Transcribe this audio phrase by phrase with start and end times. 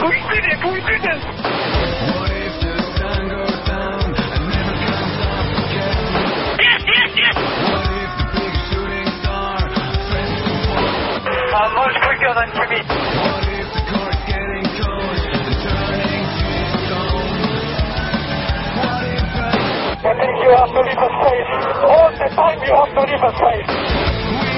[0.00, 0.22] I'm like
[8.30, 9.58] a shooting star
[10.08, 10.86] friend to God
[11.26, 12.80] uh, I'm much quicker than Jimmy.
[19.98, 21.50] I think you have to leave a space.
[21.82, 24.57] All the time you have to leave a space.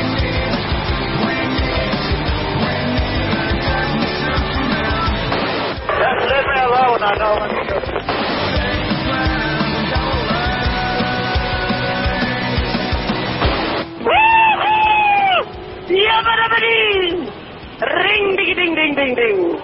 [18.94, 19.56] Ding, ding.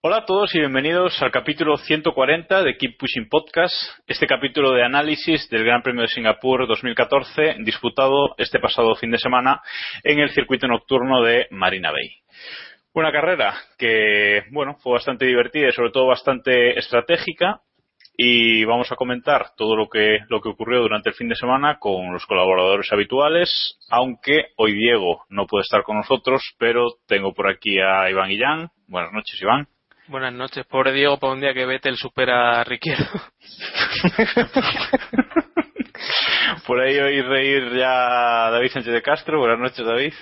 [0.00, 3.74] Hola a todos y bienvenidos al capítulo 140 de Keep Pushing Podcast,
[4.06, 9.18] este capítulo de análisis del Gran Premio de Singapur 2014, disputado este pasado fin de
[9.18, 9.60] semana
[10.04, 12.08] en el circuito nocturno de Marina Bay.
[12.98, 17.60] Una carrera que, bueno, fue bastante divertida y sobre todo bastante estratégica
[18.16, 21.78] y vamos a comentar todo lo que, lo que ocurrió durante el fin de semana
[21.78, 27.48] con los colaboradores habituales, aunque hoy Diego no puede estar con nosotros, pero tengo por
[27.48, 28.70] aquí a Iván Guillán.
[28.88, 29.68] Buenas noches, Iván.
[30.08, 33.06] Buenas noches, pobre Diego, para un día que Vettel supera a Riquelme.
[36.66, 39.38] Por ahí oí reír ya David Sánchez de Castro.
[39.38, 40.14] Buenas noches, David.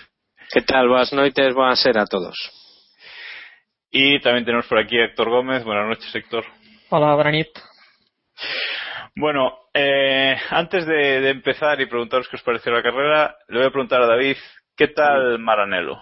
[0.53, 0.89] ¿Qué tal?
[0.89, 2.66] Buenas noches, buenas ser a todos.
[3.91, 5.65] Y también tenemos por aquí a Héctor Gómez.
[5.65, 6.45] Buenas noches, Héctor.
[6.91, 7.49] Hola, Branit.
[9.15, 13.67] Bueno, eh, antes de, de empezar y preguntaros qué os pareció la carrera, le voy
[13.69, 14.37] a preguntar a David,
[14.77, 15.97] ¿qué tal Maranello?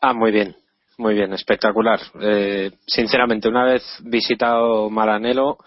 [0.00, 0.54] Ah, muy bien,
[0.98, 1.98] muy bien, espectacular.
[2.20, 5.58] Eh, sinceramente, una vez visitado Maranello,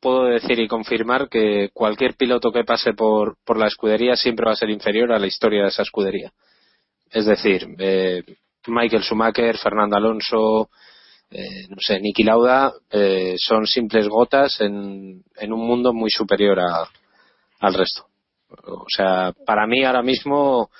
[0.00, 4.52] puedo decir y confirmar que cualquier piloto que pase por, por la escudería siempre va
[4.52, 6.30] a ser inferior a la historia de esa escudería.
[7.10, 8.22] Es decir, eh,
[8.66, 10.70] Michael Schumacher, Fernando Alonso,
[11.30, 16.88] eh, no sé, Niki Lauda, eh, son simples gotas en, un mundo muy superior a-
[17.60, 18.06] al resto.
[18.66, 20.70] O sea, para mí ahora mismo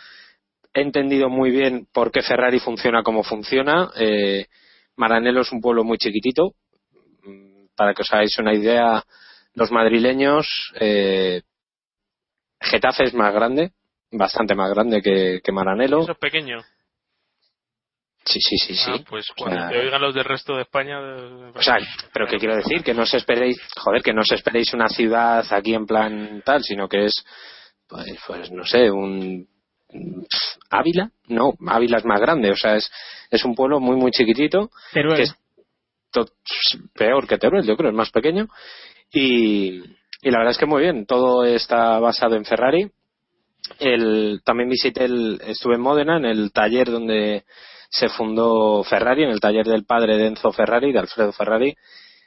[0.72, 3.90] he entendido muy bien por qué Ferrari funciona como funciona.
[3.96, 4.46] Eh,
[4.96, 6.54] Maranello es un pueblo muy chiquitito.
[7.24, 9.02] Mm, Para que os hagáis una idea,
[9.54, 11.42] los madrileños, eh,
[12.60, 13.72] Getafe es más grande,
[14.12, 16.00] bastante más grande que, que Maranello.
[16.02, 16.58] Eso es pequeño.
[18.24, 18.90] Sí, sí, sí, sí.
[18.94, 20.98] Ah, pues cuando sea, te oigan los del resto de España...
[21.54, 21.76] O sea,
[22.12, 25.44] pero qué quiero decir, que no os esperéis, joder, que no os esperéis una ciudad
[25.50, 27.24] aquí en plan tal, sino que es,
[27.86, 29.46] pues, pues no sé, un
[30.70, 32.90] Ávila, no, Ávila es más grande, o sea, es,
[33.30, 35.16] es un pueblo muy muy chiquitito, Teruel.
[35.16, 35.34] que es
[36.10, 36.26] to-
[36.94, 38.48] peor que Teruel, yo creo, es más pequeño,
[39.12, 39.82] y,
[40.22, 42.90] y la verdad es que muy bien, todo está basado en Ferrari.
[43.78, 47.44] El, también visité el, estuve en Módena, en el taller donde
[47.94, 51.76] se fundó Ferrari, en el taller del padre de Enzo Ferrari, de Alfredo Ferrari,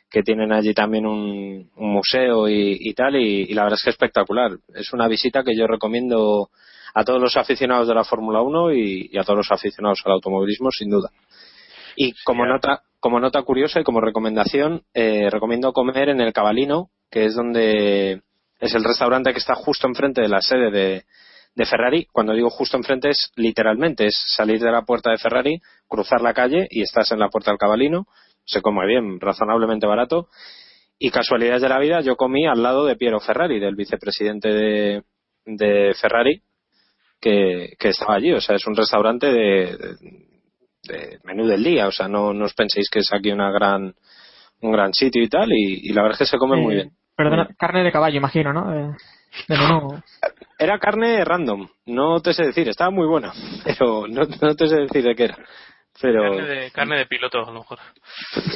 [0.10, 3.84] que tienen allí también un, un museo y, y tal, y, y la verdad es
[3.84, 4.52] que es espectacular.
[4.74, 6.50] Es una visita que yo recomiendo
[6.94, 10.14] a todos los aficionados de la Fórmula 1 y, y a todos los aficionados al
[10.14, 11.10] automovilismo, sin duda.
[11.98, 16.90] Y como nota, como nota curiosa y como recomendación, eh, recomiendo comer en el Cabalino,
[17.12, 18.22] que es donde
[18.60, 21.04] Es el restaurante que está justo enfrente de la sede de,
[21.58, 22.06] de Ferrari.
[22.12, 26.34] Cuando digo justo enfrente es literalmente, es salir de la puerta de Ferrari, cruzar la
[26.34, 28.06] calle y estás en la puerta del Cabalino.
[28.46, 30.28] Se come bien, razonablemente barato.
[31.00, 35.04] Y casualidades de la vida, yo comí al lado de Piero Ferrari, del vicepresidente de,
[35.46, 36.42] de Ferrari,
[37.20, 38.34] que, que estaba allí.
[38.34, 40.28] O sea, es un restaurante de, de-
[40.84, 41.88] de menú del día.
[41.88, 43.94] O sea, no, no os penséis que es aquí una gran,
[44.62, 45.52] un gran sitio y tal.
[45.52, 46.92] Y, y la verdad es que se come muy bien.
[47.16, 48.72] Perdona, carne de caballo, imagino, ¿no?
[48.72, 50.02] De menú.
[50.60, 53.32] Era carne random, no te sé decir, estaba muy buena,
[53.64, 55.38] pero no, no te sé decir de qué era.
[56.00, 57.80] Pero Carne de, carne de piloto, a lo mejor.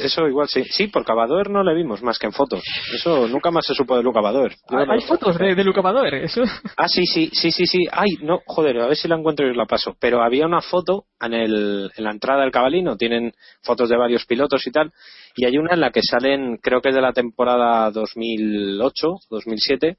[0.00, 0.62] eso igual sí.
[0.70, 2.62] Sí, por Cavadoer no le vimos más que en fotos.
[2.94, 4.52] Eso nunca más se supo de Luca Badoer.
[4.70, 6.44] Yo Hay no- hay fotos de, de Luca Badoer, eso.
[6.76, 7.84] Ah, sí, sí, sí, sí, sí.
[7.90, 9.96] Ay, no, joder, a ver si la encuentro y os la paso.
[9.98, 13.32] Pero había una foto en, el, en la entrada del cabalino, tienen
[13.62, 14.92] fotos de varios pilotos y tal,
[15.34, 19.96] y hay una en la que salen, creo que es de la temporada 2008, 2007,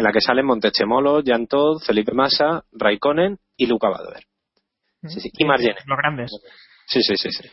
[0.00, 4.22] en la que salen Montechemolo, Jan Todd, Felipe Massa, Raikkonen y Luca Badoer.
[5.02, 5.76] Sí, sí, y Margene.
[5.84, 6.30] Los grandes.
[6.86, 7.46] Sí, sí, sí, sí.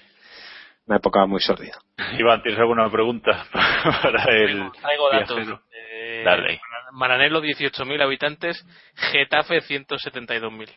[0.85, 1.77] Una época muy sórdida.
[2.17, 5.59] Iván, ¿tienes alguna pregunta para el Traigo datos.
[5.91, 6.61] Eh, Dale.
[6.93, 8.65] Maranelo, 18.000 habitantes.
[8.95, 10.69] Getafe, 172.000.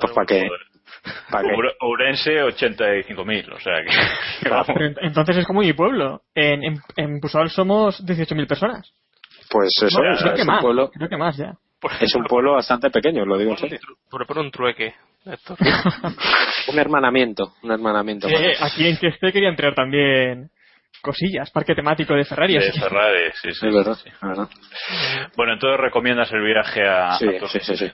[0.00, 0.48] Pues para que,
[1.30, 1.48] para
[1.80, 4.48] Ourense, 85.000, o sea que...
[4.48, 4.96] vamos.
[5.02, 6.22] Entonces es como mi pueblo.
[6.34, 8.94] En, en, en Pusol somos 18.000 personas.
[9.52, 11.54] Pues eso Bueno, es, creo, que es un más, pueblo, creo que más ya.
[12.00, 13.78] es un pueblo bastante pequeño, lo digo en serio.
[14.10, 14.94] Propone un trueque,
[15.26, 15.58] Héctor.
[16.68, 18.28] Un hermanamiento, un hermanamiento.
[18.28, 20.48] Eh, aquí en Cheste quería entrar también
[21.02, 22.54] cosillas, parque temático de Ferrari.
[22.54, 23.66] De que- Ferrari, sí, sí.
[23.66, 24.08] Es verdad, sí.
[24.22, 24.48] verdad.
[25.36, 27.18] Bueno, entonces recomiendas el viaje a...
[27.18, 27.90] Sí, a sí, sí, sí.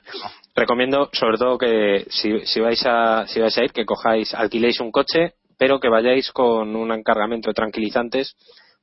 [0.54, 4.80] Recomiendo, sobre todo, que si, si vais a si vais a ir, que cojáis, alquiléis
[4.80, 8.36] un coche, pero que vayáis con un encargamento de tranquilizantes,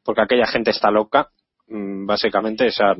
[0.03, 1.27] porque aquella gente está loca,
[1.67, 2.67] básicamente.
[2.67, 2.93] O sea,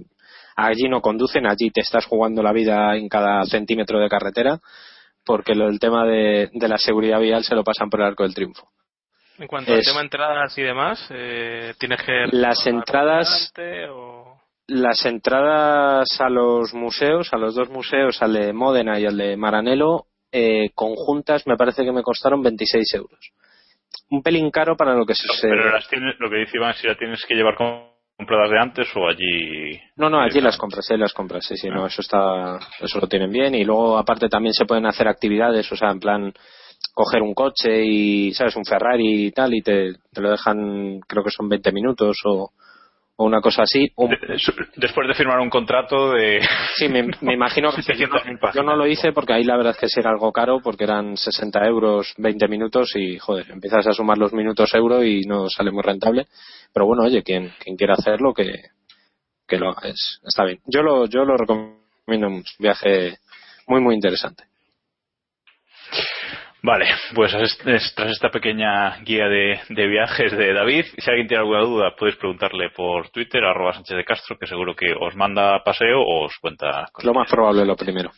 [0.56, 4.60] allí no conducen, allí te estás jugando la vida en cada centímetro de carretera,
[5.26, 8.24] porque lo, el tema de, de la seguridad vial se lo pasan por el arco
[8.24, 8.70] del triunfo.
[9.38, 12.28] En cuanto al tema entradas y demás, eh, ¿tienes que...
[12.32, 18.54] Las entradas- con o- Las entradas a los museos, a los dos museos, al de
[18.54, 23.20] Módena y al de Maranello, eh, conjuntas me parece que me costaron 26 euros.
[24.10, 25.28] Un pelín caro para lo que se...
[25.42, 28.60] Pero las tienes, lo que dice Iván, si las tienes que llevar com- compradas de
[28.60, 29.80] antes o allí...
[29.98, 33.08] No, no, allí las compras, sí, las compras, sí, sí, no, eso está, eso lo
[33.08, 33.56] tienen bien.
[33.56, 36.34] Y luego aparte también se pueden hacer actividades, o sea, en plan
[36.94, 41.24] coger un coche y, sabes, un Ferrari y tal y te, te lo dejan, creo
[41.24, 42.52] que son 20 minutos o,
[43.18, 43.92] o una cosa así.
[43.96, 44.18] Un- De-
[44.76, 46.40] Después de firmar un contrato de...
[46.78, 48.56] Sí, me, me imagino que yo, no, 700.000 páginas.
[48.56, 50.84] yo no lo hice porque ahí la verdad es que sí era algo caro porque
[50.84, 55.50] eran 60 euros 20 minutos y joder, empiezas a sumar los minutos euro y no
[55.50, 56.28] sale muy rentable.
[56.74, 58.52] Pero bueno, oye, quien, quien quiera hacerlo que,
[59.48, 60.60] que lo haga, es, está bien.
[60.66, 63.18] Yo lo, yo lo recomiendo mucho, viaje
[63.68, 64.44] muy muy interesante.
[66.66, 71.28] Vale, pues es- es- tras esta pequeña guía de, de viajes de David, si alguien
[71.28, 75.16] tiene alguna duda, podéis preguntarle por Twitter, arroba Sánchez de Castro, que seguro que os
[75.16, 78.12] manda paseo o os cuenta Lo más probable lo primero.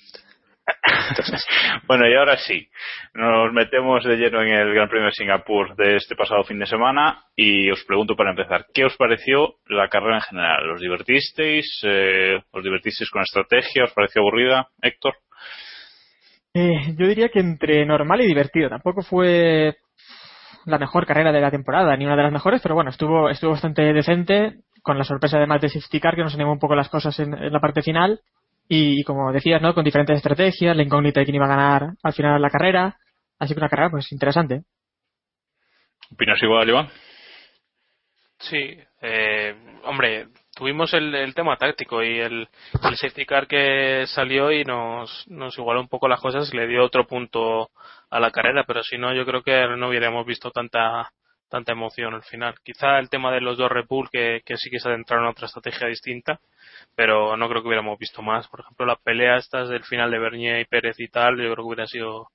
[1.87, 2.67] Bueno, y ahora sí,
[3.13, 6.65] nos metemos de lleno en el Gran Premio de Singapur de este pasado fin de
[6.65, 10.69] semana y os pregunto para empezar, ¿qué os pareció la carrera en general?
[10.71, 11.79] ¿Os divertisteis?
[11.83, 13.85] Eh, ¿Os divertisteis con estrategia?
[13.85, 14.67] ¿Os pareció aburrida?
[14.81, 15.13] Héctor.
[16.59, 18.67] Eh, yo diría que entre normal y divertido.
[18.67, 19.77] Tampoco fue
[20.65, 23.51] la mejor carrera de la temporada, ni una de las mejores, pero bueno, estuvo, estuvo
[23.51, 26.89] bastante decente, con la sorpresa además de Safety Car, que nos animó un poco las
[26.89, 28.21] cosas en, en la parte final.
[28.67, 29.75] Y, como decías, ¿no?
[29.75, 32.97] Con diferentes estrategias, la incógnita de quién iba a ganar al final la carrera.
[33.37, 34.63] Así que una carrera, pues, interesante.
[36.11, 36.87] ¿Opinas igual, Iván?
[38.39, 42.47] Sí, eh, hombre, tuvimos el, el tema táctico y el,
[42.83, 46.83] el safety car que salió y nos, nos igualó un poco las cosas le dio
[46.83, 47.69] otro punto
[48.09, 51.11] a la carrera, pero si no, yo creo que no hubiéramos visto tanta
[51.49, 52.55] tanta emoción al final.
[52.61, 55.45] Quizá el tema de los dos Red que, que sí que se adentraron a otra
[55.45, 56.41] estrategia distinta,
[56.95, 58.47] pero no creo que hubiéramos visto más.
[58.49, 61.55] Por ejemplo, la pelea estas del final de Bernier y Pérez y tal, yo creo
[61.55, 62.27] que hubiera sido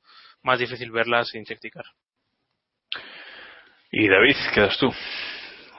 [0.42, 1.84] más difícil verlas sin safety car.
[3.90, 4.90] Y David, quedas tú.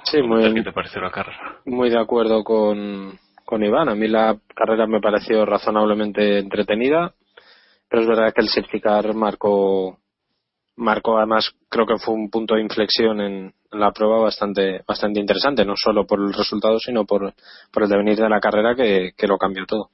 [0.03, 1.59] Sí, muy, ¿Qué te pareció la carrera?
[1.65, 3.89] muy de acuerdo con, con Iván.
[3.89, 7.13] A mí la carrera me pareció razonablemente entretenida,
[7.89, 9.97] pero es verdad que el safety car marcó,
[10.75, 15.19] marcó además, creo que fue un punto de inflexión en, en la prueba bastante, bastante
[15.19, 17.33] interesante, no solo por el resultado, sino por,
[17.71, 19.89] por el devenir de la carrera que, que lo cambió todo.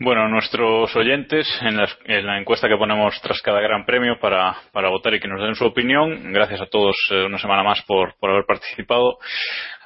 [0.00, 4.56] Bueno, nuestros oyentes, en la, en la encuesta que ponemos tras cada gran premio para,
[4.72, 7.82] para votar y que nos den su opinión, gracias a todos eh, una semana más
[7.82, 9.18] por, haber participado,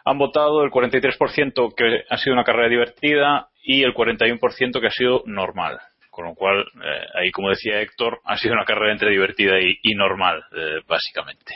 [0.05, 4.91] Han votado el 43% que ha sido una carrera divertida y el 41% que ha
[4.91, 5.79] sido normal.
[6.11, 9.79] Con lo cual, eh, ahí como decía Héctor, ha sido una carrera entre divertida y,
[9.83, 11.55] y normal, eh, básicamente.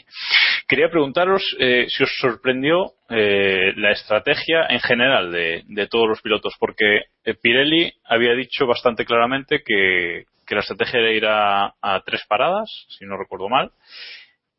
[0.68, 6.20] Quería preguntaros eh, si os sorprendió eh, la estrategia en general de, de todos los
[6.22, 11.74] pilotos, porque eh, Pirelli había dicho bastante claramente que, que la estrategia era ir a,
[11.80, 13.70] a tres paradas, si no recuerdo mal,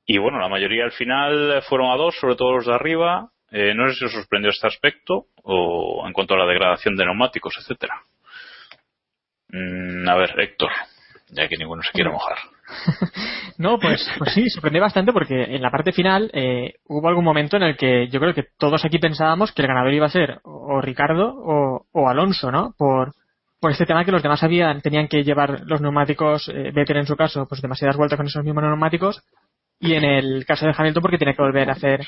[0.05, 3.29] y bueno, la mayoría al final fueron a dos, sobre todo los de arriba.
[3.51, 7.05] Eh, no sé si os sorprendió este aspecto o en cuanto a la degradación de
[7.05, 8.01] neumáticos, etcétera.
[9.49, 10.71] Mm, a ver, Héctor,
[11.29, 12.37] ya que ninguno se quiere mojar.
[13.57, 17.57] No, pues, pues sí, sorprendió bastante porque en la parte final eh, hubo algún momento
[17.57, 20.39] en el que yo creo que todos aquí pensábamos que el ganador iba a ser
[20.43, 22.75] o Ricardo o, o Alonso, ¿no?
[22.77, 23.13] Por,
[23.59, 27.07] por este tema que los demás habían, tenían que llevar los neumáticos, eh, Vettel en
[27.07, 29.23] su caso, pues demasiadas vueltas con esos mismos neumáticos
[29.79, 32.05] y en el caso de Hamilton porque tiene que volver a hacer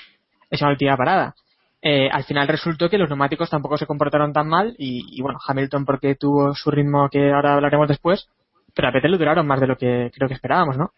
[0.50, 1.34] esa última parada.
[1.82, 5.40] Eh, al final resultó que los neumáticos tampoco se comportaron tan mal y, y, bueno,
[5.46, 8.28] Hamilton porque tuvo su ritmo que ahora hablaremos después,
[8.80, 10.92] pero a Vettel duraron más de lo que creo que esperábamos, ¿no?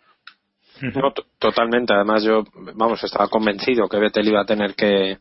[0.93, 1.95] No, totalmente.
[1.95, 2.43] Además, yo,
[2.75, 5.17] vamos, estaba convencido que Vettel iba a tener que,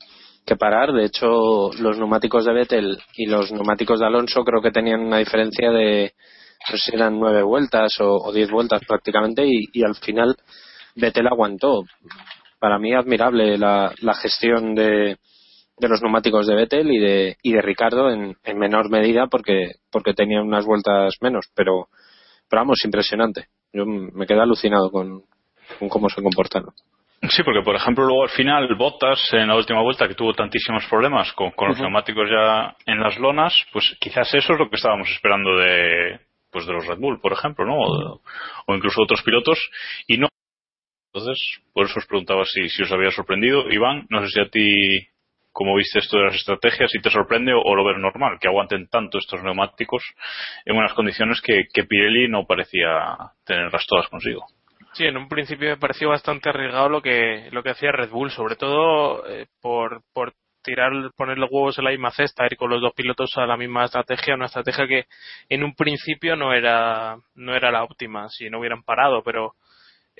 [0.59, 0.93] parar.
[0.93, 5.17] De hecho, los neumáticos de Vettel y los neumáticos de Alonso creo que tenían una
[5.17, 6.12] diferencia de,
[6.69, 10.37] no sé si eran nueve vueltas o, diez vueltas prácticamente, y, y al final
[10.97, 11.85] Vettel aguantó.
[12.59, 15.17] Para mí, admirable la, la gestión de,
[15.79, 19.76] de los neumáticos de Vettel y de, y de Ricardo en, en menor medida porque,
[19.90, 21.88] porque tenían unas vueltas menos, pero,
[22.50, 23.47] pero vamos, impresionante.
[23.73, 25.23] Yo me quedé alucinado con,
[25.78, 26.75] con cómo se comportaron.
[27.28, 30.87] Sí, porque por ejemplo luego al final Bottas en la última vuelta que tuvo tantísimos
[30.87, 34.76] problemas con, con los neumáticos ya en las lonas, pues quizás eso es lo que
[34.76, 36.19] estábamos esperando de
[36.50, 37.78] pues de los Red Bull, por ejemplo, ¿no?
[37.78, 38.21] O,
[38.66, 39.59] o incluso otros pilotos
[40.07, 40.28] y no.
[41.12, 43.71] Entonces, por eso os preguntaba si, si os había sorprendido.
[43.71, 45.09] Iván, no sé si a ti,
[45.52, 48.88] cómo viste esto de las estrategias, si te sorprende o, lo ves normal, que aguanten
[48.88, 50.02] tanto estos neumáticos
[50.64, 54.47] en unas condiciones que, que Pirelli no parecía tenerlas todas consigo.
[54.92, 58.30] Sí, en un principio me pareció bastante arriesgado lo que lo que hacía Red Bull,
[58.30, 62.71] sobre todo eh, por, por tirar, poner los huevos en la misma cesta, ir con
[62.71, 65.04] los dos pilotos a la misma estrategia, una estrategia que
[65.49, 69.54] en un principio no era no era la óptima, si no hubieran parado, pero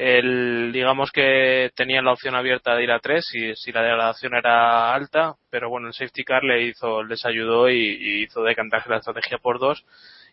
[0.02, 4.35] el, digamos que tenían la opción abierta de ir a tres si, si la degradación
[4.35, 8.88] era alta, pero bueno, el safety car le hizo, les ayudó y, y hizo decantarse
[8.88, 9.85] la estrategia por dos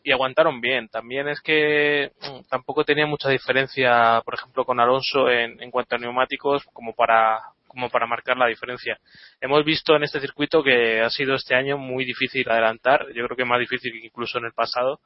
[0.05, 0.87] y aguantaron bien.
[0.87, 5.95] También es que mm, tampoco tenía mucha diferencia, por ejemplo, con Alonso en, en cuanto
[5.95, 8.97] a neumáticos como para como para marcar la diferencia.
[9.41, 13.35] Hemos visto en este circuito que ha sido este año muy difícil adelantar, yo creo
[13.37, 15.01] que más difícil que incluso en el pasado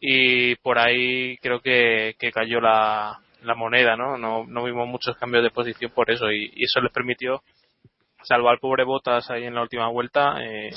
[0.00, 4.16] y por ahí creo que, que cayó la, la moneda, ¿no?
[4.18, 4.44] ¿no?
[4.46, 7.42] No vimos muchos cambios de posición por eso y, eso les permitió,
[8.22, 10.70] salvo al pobre Botas ahí en la última vuelta, eh,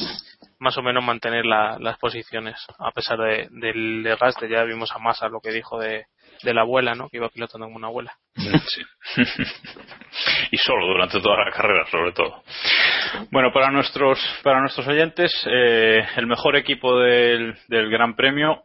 [0.60, 4.48] más o menos mantener la- las posiciones a pesar de, del desgaste.
[4.50, 6.06] Ya vimos a Massa lo que dijo de,
[6.44, 7.10] la abuela, ¿no?
[7.10, 8.14] Que iba pilotando como una abuela.
[10.52, 12.44] Y solo durante toda la carrera, sobre todo.
[13.32, 18.62] Bueno, para nuestros para nuestros oyentes, eh, el mejor equipo del Gran Premio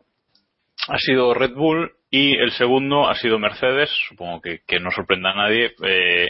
[0.88, 3.91] ha sido Red Bull y el segundo ha sido Mercedes.
[4.09, 5.75] Supongo que, no sorprenda a nadie.
[5.85, 6.29] Eh,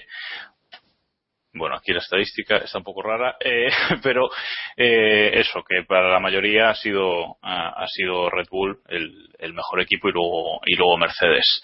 [1.55, 3.71] bueno, aquí la estadística está un poco rara, eh,
[4.03, 4.29] pero
[4.77, 9.81] eh, eso, que para la mayoría ha sido, ha, sido Red Bull el, el mejor
[9.81, 11.63] equipo y luego, y luego Mercedes.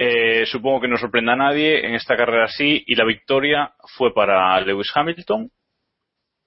[0.00, 4.14] Eh, supongo que no sorprenda a nadie en esta carrera sí, y la victoria fue
[4.14, 5.50] para Lewis Hamilton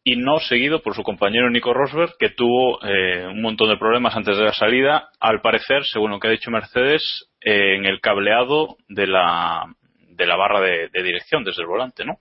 [0.03, 4.15] y no seguido por su compañero Nico Rosberg, que tuvo eh, un montón de problemas
[4.15, 8.01] antes de la salida, al parecer, según lo que ha dicho Mercedes, eh, en el
[8.01, 9.65] cableado de la,
[9.99, 12.17] de la barra de, dirección desde el volante, ¿no?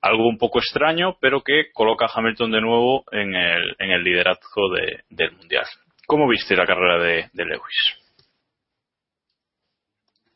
[0.00, 4.02] Algo un poco extraño, pero que coloca a Hamilton de nuevo en el, en el
[4.02, 5.64] liderazgo de- del Mundial.
[6.06, 7.98] ¿Cómo viste la carrera de, de Lewis?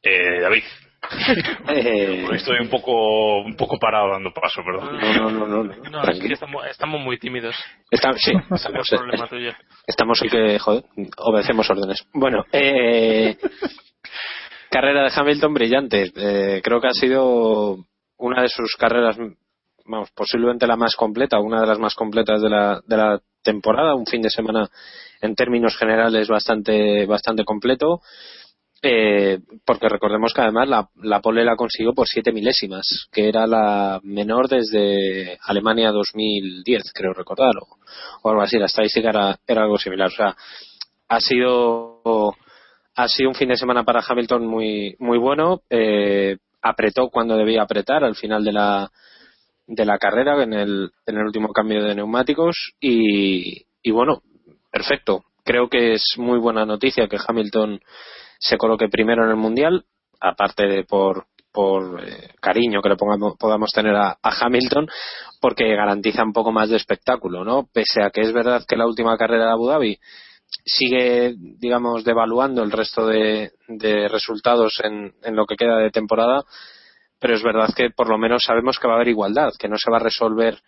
[0.03, 0.65] Eh, David.
[1.69, 4.99] Eh, Estoy un poco, un poco parado dando paso, perdón.
[4.99, 6.27] no, no, no, no, No, es tranquilo.
[6.29, 7.57] que estamos, estamos muy tímidos.
[7.91, 9.53] Está- sí, es estamos, el problema tuyo.
[9.87, 10.85] estamos hoy que, joder,
[11.19, 12.05] obedecemos órdenes.
[12.12, 13.37] Bueno, eh,
[14.71, 16.12] carrera de Hamilton brillante.
[16.15, 17.77] Eh, creo que ha sido
[18.19, 19.17] una de sus carreras,
[19.87, 23.95] vamos, posiblemente la más completa, una de las más completas de la, de la temporada.
[23.95, 24.69] Un fin de semana
[25.21, 28.00] en términos generales bastante, bastante completo.
[28.81, 33.47] Eh, porque recordemos que además la, la pole la consiguió por siete milésimas, que era
[33.47, 37.79] la menor desde Alemania 2010, creo recordar, o,
[38.23, 38.57] o algo así.
[38.59, 40.09] La estadística era, era algo similar.
[40.09, 40.37] O sea,
[41.09, 42.35] ha sido
[42.95, 45.63] ha sido un fin de semana para Hamilton muy muy bueno.
[45.71, 48.91] Eh, apretó cuando debía apretar al final de la
[49.67, 54.23] de la carrera en el, en el último cambio de neumáticos y, y bueno,
[54.71, 55.25] perfecto.
[55.45, 57.81] Creo que es muy buena noticia que Hamilton
[58.38, 59.85] se coloque primero en el Mundial,
[60.21, 64.88] aparte de por, por eh, cariño que le pongamos, podamos tener a, Hamilton,
[65.40, 67.68] porque garantiza un poco más de espectáculo, ¿no?
[67.73, 69.99] Pese a que es verdad que la última carrera de Abu Dhabi
[70.64, 73.52] sigue, digamos, devaluando el resto de,
[74.09, 76.45] resultados en, lo que queda de temporada,
[77.18, 79.76] pero es verdad que por lo menos sabemos que va a haber igualdad, que no
[79.76, 80.59] se va a resolver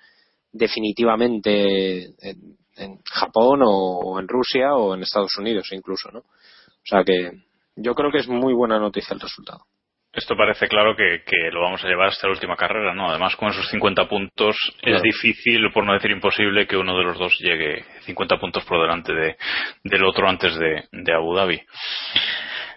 [0.53, 6.21] definitivamente en, en Japón o en Rusia o en Estados Unidos incluso, ¿no?
[6.21, 7.31] O sea que
[7.77, 9.65] yo creo que es muy buena noticia el resultado.
[10.13, 13.11] Esto parece claro que, que, lo vamos a llevar hasta la última carrera, ¿no?
[13.11, 14.97] Además, con esos 50 puntos claro.
[14.97, 18.81] es difícil, por no decir imposible, que uno de los dos llegue 50 puntos por
[18.81, 19.37] delante de,
[19.85, 21.61] del otro antes de, de Abu Dhabi.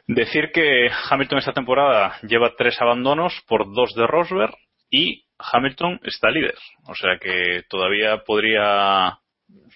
[0.05, 4.53] Decir que Hamilton esta temporada lleva tres abandonos por dos de Rosberg
[4.91, 6.55] y Hamilton está líder.
[6.87, 9.17] O sea que todavía podría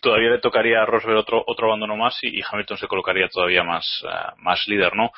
[0.02, 3.86] todavía le tocaría a Rosberg otro, otro abandono más y, Hamilton se colocaría todavía más,
[4.04, 5.12] uh, más líder, ¿no?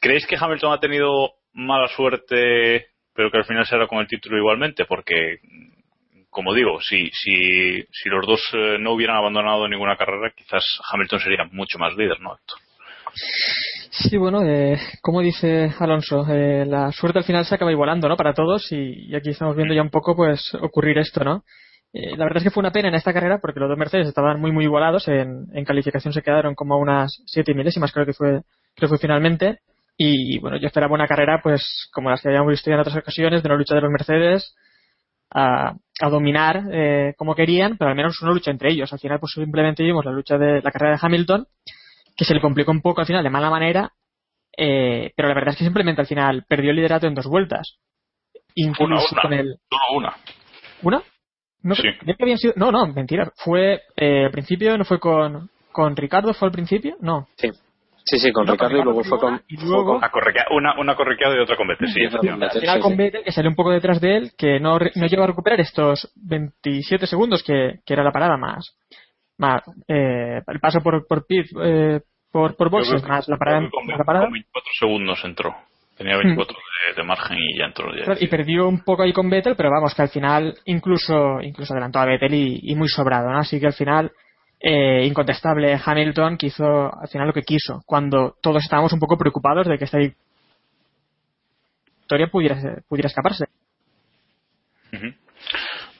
[0.00, 4.38] ¿Creéis que Hamilton ha tenido mala suerte, pero que al final será con el título
[4.38, 4.84] igualmente?
[4.86, 5.40] Porque,
[6.30, 11.20] como digo, si, si, si los dos eh, no hubieran abandonado ninguna carrera, quizás Hamilton
[11.20, 12.58] sería mucho más líder, ¿no, Héctor?
[13.90, 18.16] Sí, bueno, eh, como dice Alonso, eh, la suerte al final se acaba igualando, ¿no?
[18.16, 21.42] Para todos y, y aquí estamos viendo ya un poco, pues, ocurrir esto, ¿no?
[21.92, 24.06] Eh, la verdad es que fue una pena en esta carrera porque los dos Mercedes
[24.06, 25.08] estaban muy muy igualados.
[25.08, 28.42] En, en calificación se quedaron como a unas siete milésimas creo que fue creo
[28.76, 29.60] que fue finalmente.
[29.96, 32.96] Y bueno yo esperaba una carrera pues como las que habíamos visto ya en otras
[32.96, 34.54] ocasiones de una lucha de los Mercedes
[35.32, 38.92] a, a dominar eh, como querían pero al menos una lucha entre ellos.
[38.92, 41.46] Al final pues simplemente vimos la lucha de la carrera de Hamilton
[42.16, 43.92] que se le complicó un poco al final de mala manera
[44.56, 47.78] eh, pero la verdad es que simplemente al final perdió el liderato en dos vueltas.
[48.54, 49.22] Incluso una, una.
[49.22, 50.16] con el Solo una.
[50.82, 51.02] una
[51.62, 51.82] no, Sí.
[51.98, 53.30] creo que habían sido, no, no, mentira.
[53.36, 57.28] Fue, eh, al principio no fue con, con Ricardo, fue al principio, no.
[57.36, 57.50] Sí,
[58.04, 59.42] sí, sí con No, Ricardo y luego fue con.
[59.48, 62.50] y luego- fue Una, correquea- una, una correqueada y otra con Vettel, sí, Al final
[62.52, 62.96] sí, con sí.
[62.96, 66.12] Vettel, que salió un poco detrás de él, que no, no llegó a recuperar estos
[66.16, 68.76] 27 segundos que, que era la parada más,
[69.38, 72.00] más eh, el paso por, por pit, eh,
[72.32, 74.24] por, por boxes, más la parada, con, la parada.
[74.26, 75.54] con 24 segundos entró.
[76.00, 77.94] Tenía 24 de, de margen y ya entró.
[77.94, 78.16] Ya.
[78.18, 81.98] Y perdió un poco ahí con Vettel, pero vamos, que al final incluso, incluso adelantó
[81.98, 83.36] a Vettel y, y muy sobrado, ¿no?
[83.36, 84.10] Así que al final,
[84.58, 89.18] eh, incontestable Hamilton que hizo al final lo que quiso, cuando todos estábamos un poco
[89.18, 89.98] preocupados de que esta
[91.98, 92.56] victoria pudiera,
[92.88, 93.44] pudiera escaparse.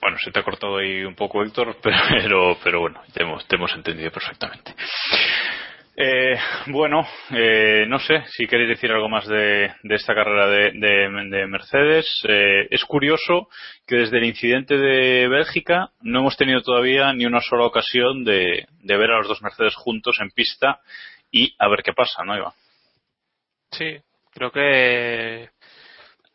[0.01, 3.55] Bueno, se te ha cortado ahí un poco, Héctor, pero, pero bueno, te hemos, te
[3.55, 4.73] hemos entendido perfectamente.
[6.03, 6.35] Eh,
[6.67, 11.45] bueno, eh, no sé si queréis decir algo más de, esta carrera de, de- de
[11.47, 12.23] Mercedes.
[12.27, 13.47] Eh, es curioso
[13.85, 18.65] que desde el incidente de Bélgica no hemos tenido todavía ni una sola ocasión de,
[18.81, 20.79] ver a los dos Mercedes juntos en pista
[21.29, 22.53] y a ver qué pasa, ¿no, Iván?
[23.71, 23.97] Sí,
[24.33, 25.49] creo que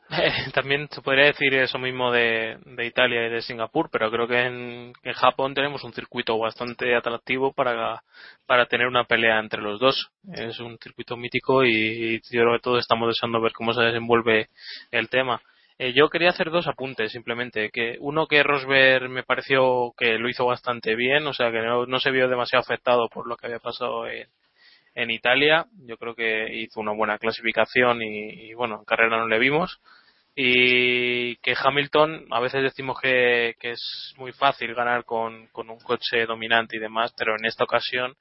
[0.54, 4.40] también se podría decir eso mismo de, de Italia y de Singapur, pero creo que
[4.40, 8.02] en, Japón tenemos un circuito bastante atractivo para,
[8.46, 10.10] para tener una pelea entre los dos.
[10.32, 13.82] Es un circuito mítico y, y yo creo que todos estamos deseando ver cómo se
[13.82, 14.48] desenvuelve
[14.90, 15.40] el tema.
[15.78, 17.70] Eh, yo quería hacer dos apuntes simplemente.
[17.70, 21.86] Que uno que Rosberg me pareció que lo hizo bastante bien, o sea que no,
[21.86, 24.28] no se vio demasiado afectado por lo que había pasado en,
[24.96, 25.66] en Italia.
[25.86, 29.78] Yo creo que hizo una buena clasificación y, bueno, en carrera no le vimos.
[30.34, 35.78] Y que Hamilton, a veces decimos que, que es muy fácil ganar con, con un
[35.78, 38.14] coche dominante y demás, pero en esta ocasión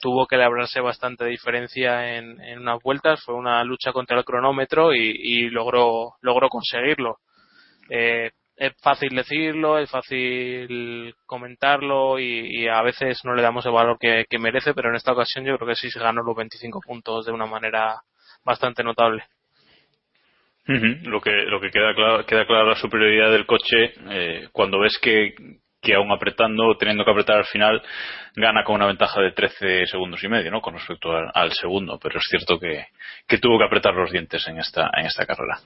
[0.00, 3.22] tuvo que labrarse bastante diferencia en, en unas vueltas.
[3.24, 7.18] Fue una lucha contra el cronómetro y, y logró, logró conseguirlo.
[7.90, 8.30] Eh,
[8.62, 14.24] es fácil decirlo, es fácil comentarlo y, a veces no le damos el valor que,
[14.30, 17.26] que, merece, pero en esta ocasión yo creo que sí se ganó los 25 puntos
[17.26, 17.96] de una manera
[18.44, 19.24] bastante notable.
[20.64, 24.96] Lo que lo que queda claro, queda clara la superioridad del coche eh, cuando ves
[25.02, 25.34] que,
[25.82, 27.82] que aún apretando, teniendo que apretar al final,
[28.36, 30.60] gana con una ventaja de 13 segundos y medio, ¿no?
[30.60, 32.86] Con respecto al, segundo, pero es cierto que,
[33.26, 35.58] que, tuvo que apretar los dientes en esta, en esta carrera.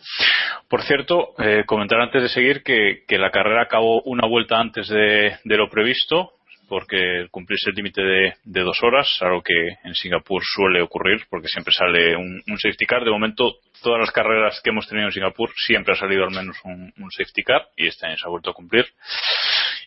[0.68, 4.88] Por cierto, eh, comentar antes de seguir que, que, la carrera acabó una vuelta antes
[4.88, 6.32] de, de lo previsto,
[6.68, 11.48] porque cumplirse el límite de, de, dos horas, algo que en Singapur suele ocurrir, porque
[11.48, 13.04] siempre sale un, un, safety car.
[13.04, 16.56] De momento, todas las carreras que hemos tenido en Singapur siempre ha salido al menos
[16.64, 18.86] un, un safety car y año se ha vuelto a cumplir.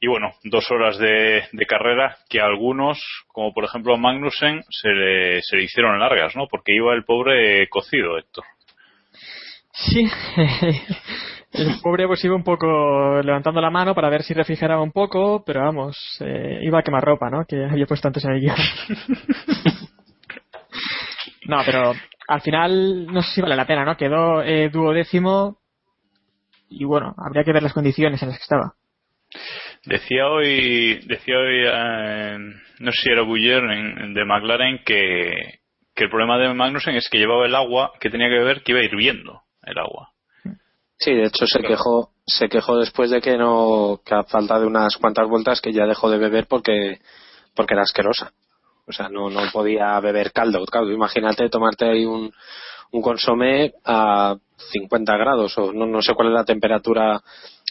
[0.02, 4.90] Y bueno, dos horas de, carrera que a algunos, como por ejemplo a Magnussen, se
[4.90, 6.48] le, se le hicieron largas, ¿no?
[6.48, 8.46] Porque iba el pobre cocido, Héctor.
[9.72, 10.10] Sí,
[11.52, 15.44] El pobre pues iba un poco levantando la mano para ver si refrigeraba un poco,
[15.44, 17.46] pero vamos, eh, iba a quemar ropa, ¿no?
[17.46, 18.56] Que había puesto antes en el guion.
[21.48, 21.94] no, pero
[22.28, 23.98] al final no sé si vale la pena, ¿no?
[23.98, 25.58] Quedó eh, duodécimo
[26.70, 28.76] y bueno, habría que ver las condiciones en las que estaba.
[29.86, 32.38] Decía hoy, decía hoy, eh,
[32.80, 35.60] no sé si era Buller de McLaren que,
[35.96, 38.74] que el problema de Magnussen es que llevaba el agua que tenía que beber que
[38.74, 40.12] iba hirviendo el agua.
[40.98, 44.66] Sí, de hecho se quejó, se quejó después de que no, que a falta de
[44.66, 47.00] unas cuantas vueltas que ya dejó de beber porque,
[47.56, 48.34] porque era asquerosa.
[48.86, 50.66] O sea, no, no podía beber caldo.
[50.66, 52.34] Claro, imagínate tomarte ahí un,
[52.92, 54.36] un consomé a
[54.72, 57.22] 50 grados o no, no sé cuál es la temperatura,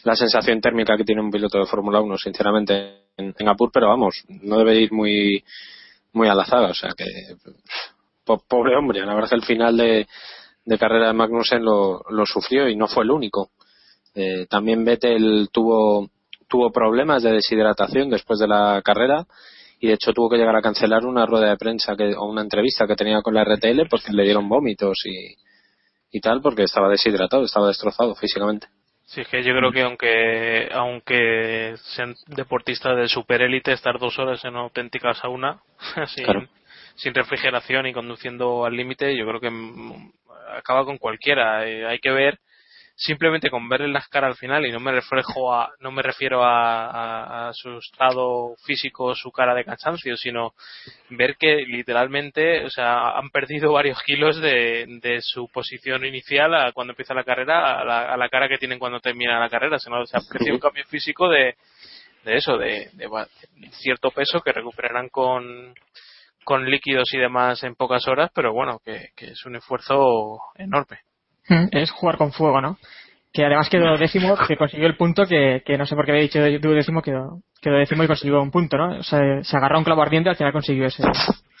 [0.03, 3.87] la sensación térmica que tiene un piloto de Fórmula 1, sinceramente, en, en Apur, pero
[3.87, 5.43] vamos, no debe ir muy,
[6.13, 6.43] muy a la.
[6.43, 7.05] O sea que,
[8.25, 10.07] po- pobre hombre, la verdad que el final de,
[10.65, 13.49] de carrera de Magnussen lo, lo sufrió y no fue el único.
[14.15, 16.09] Eh, también Vettel tuvo,
[16.47, 19.25] tuvo problemas de deshidratación después de la carrera
[19.79, 22.41] y de hecho tuvo que llegar a cancelar una rueda de prensa que, o una
[22.41, 25.35] entrevista que tenía con la RTL porque le dieron vómitos y,
[26.11, 28.67] y tal porque estaba deshidratado, estaba destrozado físicamente.
[29.05, 34.43] Sí, es que yo creo que aunque aunque sean deportistas de superélite, estar dos horas
[34.45, 35.61] en una auténtica sauna
[36.15, 36.47] sin, Claro.
[36.95, 40.11] sin refrigeración y conduciendo al límite, yo creo que mm,
[40.57, 41.67] acaba con cualquiera.
[41.67, 42.39] Eh, hay que ver
[43.01, 46.43] simplemente con verle las caras al final y no me reflejo a, no me refiero
[46.43, 50.53] a, a- a su estado físico, su cara de cansancio, sino
[51.09, 56.73] ver que literalmente, o sea, han perdido varios kilos de, de su posición inicial a
[56.73, 59.79] cuando empieza la carrera a la, a la cara que tienen cuando termina la carrera.
[59.79, 61.55] Se, nos- se aprecia un cambio físico de,
[62.25, 63.27] de eso, de, de va-
[63.71, 65.73] cierto peso que recuperarán con,
[66.43, 70.99] con líquidos y demás en pocas horas, pero bueno, que, que es un esfuerzo enorme.
[71.71, 72.77] Es jugar con fuego, ¿no?
[73.31, 76.23] Que además quedó décimo, que consiguió el punto que, que no sé por qué había
[76.23, 78.99] dicho duodécimo, quedó, quedó décimo y consiguió un punto, ¿no?
[78.99, 81.03] O sea, se agarró un clavo ardiente y al final consiguió ese,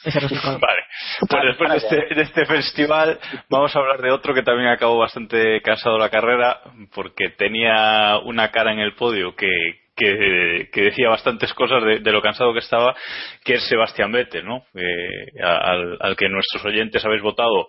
[0.03, 0.59] ese resultado.
[0.61, 0.81] Vale,
[1.29, 4.97] pues después de este, de este festival vamos a hablar de otro que también acabó
[4.97, 6.59] bastante cansado la carrera
[6.93, 9.47] porque tenía una cara en el podio que,
[9.95, 12.95] que, que decía bastantes cosas de, de lo cansado que estaba,
[13.43, 14.63] que es Sebastián Vettel, ¿no?
[14.73, 17.67] Eh, al, al que nuestros oyentes habéis votado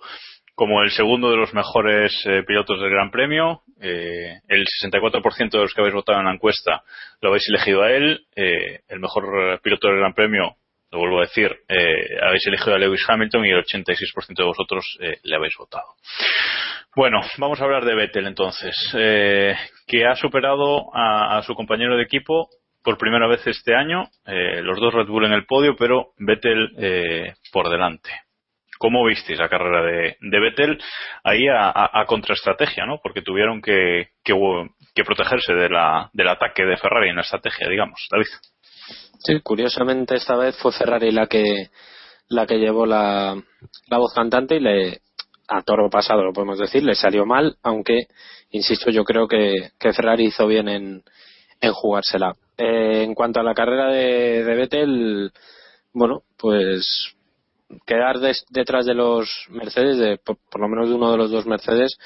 [0.60, 3.62] como el segundo de los mejores eh, pilotos del Gran Premio.
[3.80, 6.82] Eh, el 64% de los que habéis votado en la encuesta
[7.22, 8.26] lo habéis elegido a él.
[8.36, 10.56] Eh, el mejor piloto del Gran Premio,
[10.90, 14.84] lo vuelvo a decir, eh, habéis elegido a Lewis Hamilton y el 86% de vosotros
[15.00, 15.94] le habéis votado.
[16.94, 22.02] Bueno, vamos a hablar de Vettel entonces, que ha superado a, a su compañero de
[22.02, 22.50] equipo
[22.82, 26.70] por primera vez este año, eh, los dos Red Bull en el podio, pero Vettel
[26.78, 28.10] eh, por delante.
[28.82, 30.82] ¿Cómo visteis la carrera de, de Vettel
[31.22, 32.98] ahí a, a- contraestrategia, ¿no?
[33.02, 34.32] Porque tuvieron que, que,
[34.94, 38.00] que protegerse de la, del ataque de Ferrari en la estrategia, digamos.
[38.10, 38.24] David.
[39.18, 41.68] Sí, curiosamente esta vez fue Ferrari la que
[42.28, 43.36] la que llevó la,
[43.90, 45.00] la voz cantante y le
[45.48, 48.06] a toro pasado lo podemos decir le salió mal aunque
[48.50, 51.02] insisto yo creo que, que Ferrari hizo bien en,
[51.60, 55.32] en jugársela Eh, en cuanto a la carrera de, de Vettel
[55.92, 57.14] bueno pues
[57.86, 58.18] quedar
[58.50, 61.98] detrás de los Mercedes de, por, por lo menos de uno de los dos Mercedes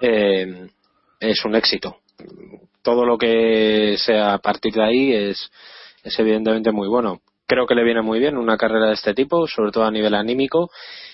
[0.00, 0.68] eh,
[1.18, 1.98] es un éxito
[2.82, 5.50] todo lo que sea a partir de ahí es
[6.02, 7.20] es evidentemente muy bueno.
[7.46, 10.14] Creo que le viene muy bien una carrera de este tipo, sobre todo a nivel
[10.14, 10.70] anímico.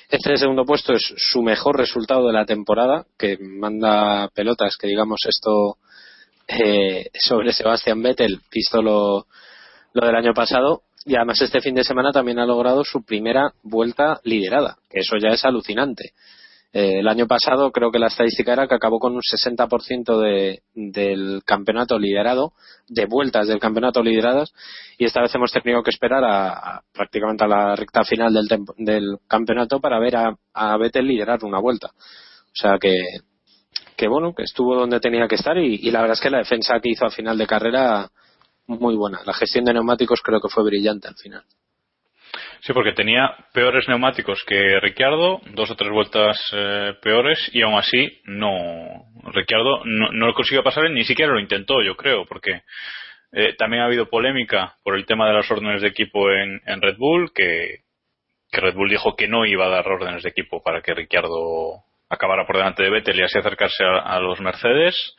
[0.09, 5.21] Este segundo puesto es su mejor resultado de la temporada, que manda pelotas, que digamos
[5.27, 5.79] esto
[6.47, 9.27] eh, sobre Sebastián Vettel, visto lo,
[9.97, 10.83] lo del año pasado.
[11.05, 15.17] Y además este fin de semana también ha logrado su primera vuelta liderada, que eso
[15.23, 16.11] ya es alucinante.
[16.73, 20.63] Eh, el año pasado creo que la estadística era que acabó con un 60% de,
[20.75, 22.53] del campeonato liderado,
[22.89, 24.53] de vueltas del campeonato lideradas,
[24.99, 28.49] y esta vez hemos tenido que esperar a, a prácticamente a la recta final del,
[28.49, 31.91] tempo- del campeonato para ver a, a Vettel liderar una vuelta.
[31.95, 32.95] O sea que,
[33.97, 36.39] que bueno, que estuvo donde tenía que estar y, y la verdad es que la
[36.39, 38.11] defensa que hizo al final de carrera
[38.67, 39.21] muy buena.
[39.25, 41.45] La gestión de neumáticos creo que fue brillante al final.
[42.61, 47.79] Sí, porque tenía peores neumáticos que Ricciardo, dos o tres vueltas eh, peores, y aún
[47.79, 52.63] así no Ricciardo no, lo consiguió pasar, ni siquiera lo intentó, yo creo, porque
[53.33, 56.97] eh, también ha habido polémica por el tema de las órdenes de equipo en, Red
[56.99, 57.85] Bull, que
[58.53, 62.47] Red Bull dijo que no iba a dar órdenes de equipo para que Ricciardo acabara
[62.47, 65.17] por delante de Vettel y así acercarse a, a los Mercedes.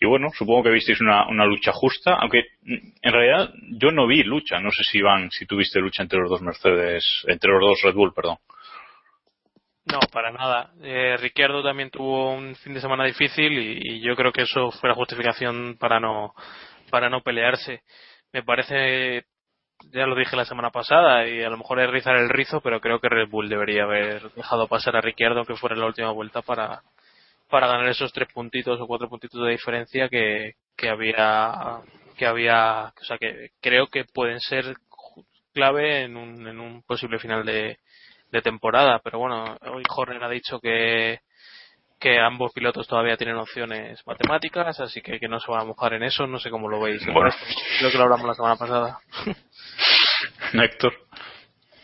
[0.00, 4.22] Y bueno, supongo que visteis una, una lucha justa, aunque en realidad yo no vi
[4.22, 4.60] lucha.
[4.60, 7.94] No sé si Iván, si tuviste lucha entre los dos Mercedes, entre los dos Red
[7.94, 8.38] Bull, perdón.
[9.86, 10.72] No, para nada.
[10.82, 14.70] Eh, Ricciardo también tuvo un fin de semana difícil y, y yo creo que eso
[14.70, 16.34] fue la justificación para no
[16.90, 17.82] para no pelearse.
[18.32, 19.24] Me parece
[19.92, 22.80] ya lo dije la semana pasada y a lo mejor es rizar el rizo, pero
[22.80, 26.42] creo que Red Bull debería haber dejado pasar a Ricciardo que fuera la última vuelta
[26.42, 26.82] para,
[27.48, 31.80] para ganar esos tres puntitos o cuatro puntitos de diferencia que, que había
[32.16, 34.76] que había o sea que creo que pueden ser
[35.52, 37.78] clave en un, en un posible final de,
[38.30, 39.00] de temporada.
[39.02, 41.20] Pero bueno hoy Horner ha dicho que
[42.04, 45.94] que ambos pilotos todavía tienen opciones matemáticas así que, que no se van a mojar
[45.94, 47.30] en eso no sé cómo lo veis Bueno.
[47.78, 48.98] creo que lo hablamos la semana pasada
[50.52, 50.92] Héctor.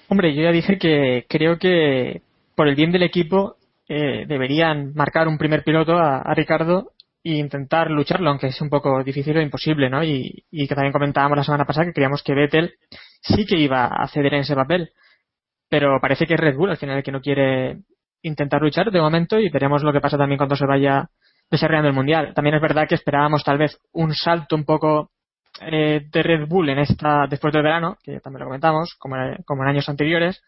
[0.09, 2.21] Hombre, yo ya dije que creo que
[2.55, 3.57] por el bien del equipo
[3.89, 6.93] eh, deberían marcar un primer piloto a, a Ricardo
[7.25, 10.05] e intentar lucharlo, aunque es un poco difícil o imposible, ¿no?
[10.05, 12.75] Y, y que también comentábamos la semana pasada que creíamos que Vettel
[13.23, 14.91] sí que iba a ceder en ese papel,
[15.69, 17.79] pero parece que es Red Bull al final el que no quiere
[18.23, 21.09] intentar luchar de momento y veremos lo que pasa también cuando se vaya
[21.51, 22.33] desarrollando el mundial.
[22.35, 25.11] También es verdad que esperábamos tal vez un salto un poco
[25.61, 29.63] eh, de Red Bull en esta después del verano, que también lo comentamos, como, como
[29.65, 30.41] en años anteriores,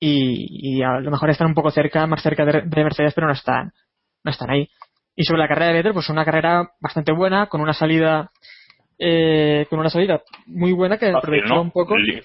[0.00, 3.26] y, y a lo mejor están un poco cerca, más cerca de, de Mercedes, pero
[3.26, 3.72] no están,
[4.24, 4.68] no están ahí.
[5.14, 8.30] Y sobre la carrera de Vettel, pues una carrera bastante buena, con una salida,
[8.98, 11.62] eh, con una salida muy buena que aprovechó ¿no?
[11.62, 11.96] un poco.
[11.96, 12.22] Li-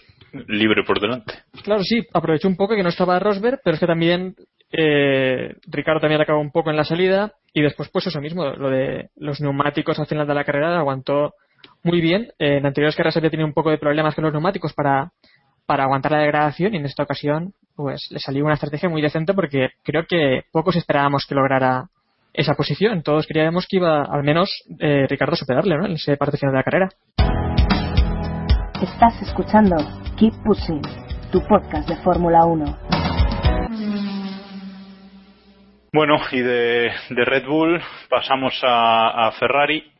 [0.47, 1.33] libre por delante.
[1.63, 4.35] Claro, sí, aprovechó un poco que no estaba Rosberg, pero es que también
[4.75, 8.71] eh, Ricardo también acabó un poco en la salida y después pues eso mismo, lo
[8.71, 11.35] de los neumáticos al final de la carrera aguantó
[11.83, 12.31] muy bien.
[12.39, 15.11] Eh, en anteriores carreras había tenido un poco de problemas con los neumáticos para,
[15.67, 19.35] para aguantar la degradación y en esta ocasión pues le salió una estrategia muy decente
[19.35, 21.89] porque creo que pocos esperábamos que lograra
[22.33, 23.03] esa posición.
[23.03, 26.57] Todos creíamos que iba al menos eh, Ricardo a superarle en esa parte final de
[26.57, 26.89] la carrera.
[28.81, 29.75] Estás escuchando
[30.17, 30.81] Keep Pushing,
[31.31, 32.92] tu podcast de Fórmula 1.
[35.93, 37.79] Bueno, y de, Red Bull
[38.09, 39.91] pasamos a, a Ferrari,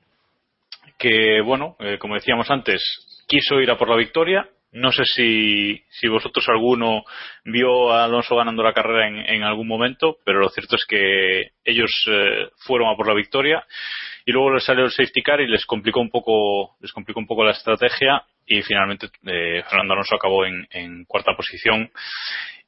[0.98, 2.82] que, bueno, eh, como decíamos antes,
[3.28, 4.50] quiso ir a por la victoria.
[4.72, 7.04] No sé si, si vosotros alguno
[7.46, 11.52] vio a Alonso ganando la carrera en, en algún momento, pero lo cierto es que
[11.64, 13.64] ellos eh, fueron a por la victoria
[14.26, 17.28] y luego les salió el safety car y les complicó un poco, les complicó un
[17.28, 21.92] poco la estrategia y finalmente eh, Fernando Alonso acabó en, cuarta posición.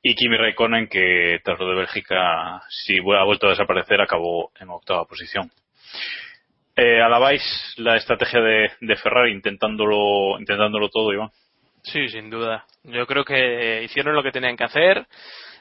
[0.02, 4.70] Y Kimi Raikkonen que tras lo de Bélgica si ha vuelto a desaparecer acabó en
[4.70, 5.52] octava posición.
[6.76, 7.42] Eh, alabáis
[7.78, 11.32] la estrategia de, de Ferrari intentándolo intentándolo todo Iván
[11.84, 12.66] Sí, sin duda.
[12.84, 15.08] Yo creo que hicieron lo que tenían que hacer,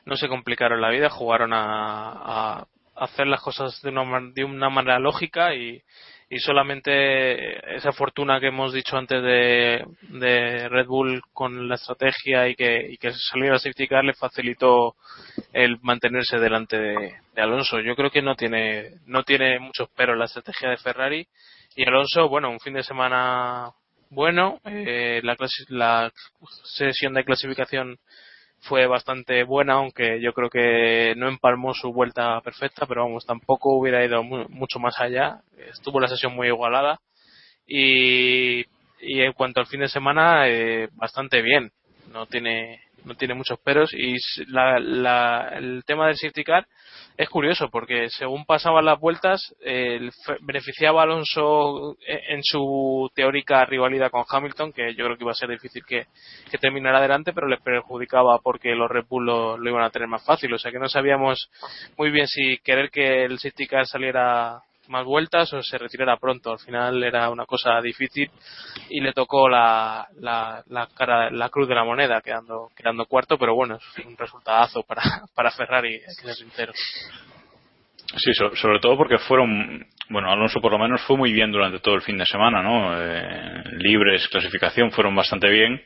[0.04, 4.70] no se complicaron la vida, jugaron a, a hacer las cosas de una, de una
[4.70, 5.82] manera lógica y,
[6.30, 12.48] y solamente esa fortuna que hemos dicho antes de, de Red Bull con la estrategia
[12.48, 14.96] y que, y que saliera a safety car le facilitó
[15.52, 17.80] el mantenerse delante de, Alonso.
[17.80, 21.26] Yo creo que no tiene, no tiene muchos peros la estrategia de Ferrari
[21.76, 23.72] y Alonso, bueno, un fin de semana
[24.10, 24.60] bueno.
[24.64, 25.36] Eh, la,
[25.68, 26.12] la
[26.64, 27.98] sesión de clasificación
[28.64, 33.76] fue bastante buena, aunque yo creo que no empalmó su vuelta perfecta, pero vamos, tampoco
[33.78, 35.40] hubiera ido mu- mucho más allá.
[35.72, 36.98] Estuvo la sesión muy igualada
[37.66, 38.60] y,
[39.00, 41.72] y en cuanto al fin de semana, eh, bastante bien.
[42.12, 44.16] No tiene no tiene muchos peros y
[44.48, 46.66] la, la- el tema del safety car
[47.16, 53.64] es curioso porque según pasaban las vueltas eh, beneficiaba a Alonso eh, en su teórica
[53.64, 56.06] rivalidad con Hamilton que yo creo que iba a ser difícil que,
[56.60, 60.24] terminara adelante pero le perjudicaba porque los Red Bull lo, lo iban a tener más
[60.24, 60.52] fácil.
[60.54, 61.50] O sea que no sabíamos
[61.96, 66.52] muy bien si querer que el safety car saliera más vueltas o se retirara pronto
[66.52, 68.30] al final era una cosa difícil
[68.90, 73.38] y le tocó la, la, la cara la cruz de la moneda quedando quedando cuarto
[73.38, 75.02] pero bueno es un resultadazo para
[75.34, 76.72] para Ferrari hay que ser sincero
[78.16, 81.80] Sí, so- sobre todo porque fueron, bueno, Alonso por lo menos fue muy bien durante
[81.80, 82.92] todo el fin de semana, ¿no?
[83.00, 85.82] Eh, libres, clasificación, fueron bastante bien.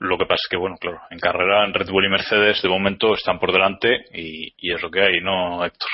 [0.00, 3.14] Lo que pasa es que, bueno, claro, en carrera Red Bull y Mercedes de momento
[3.14, 5.88] están por delante y, y es lo que hay, ¿no, Héctor?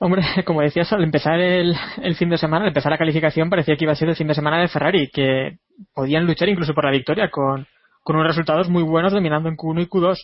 [0.00, 3.76] Hombre, como decías, al empezar el, el fin de semana, al empezar la calificación, parecía
[3.76, 5.58] que iba a ser el fin de semana de Ferrari, que
[5.94, 7.66] podían luchar incluso por la victoria con,
[8.02, 10.18] con unos resultados muy buenos dominando en Q1 y Q2.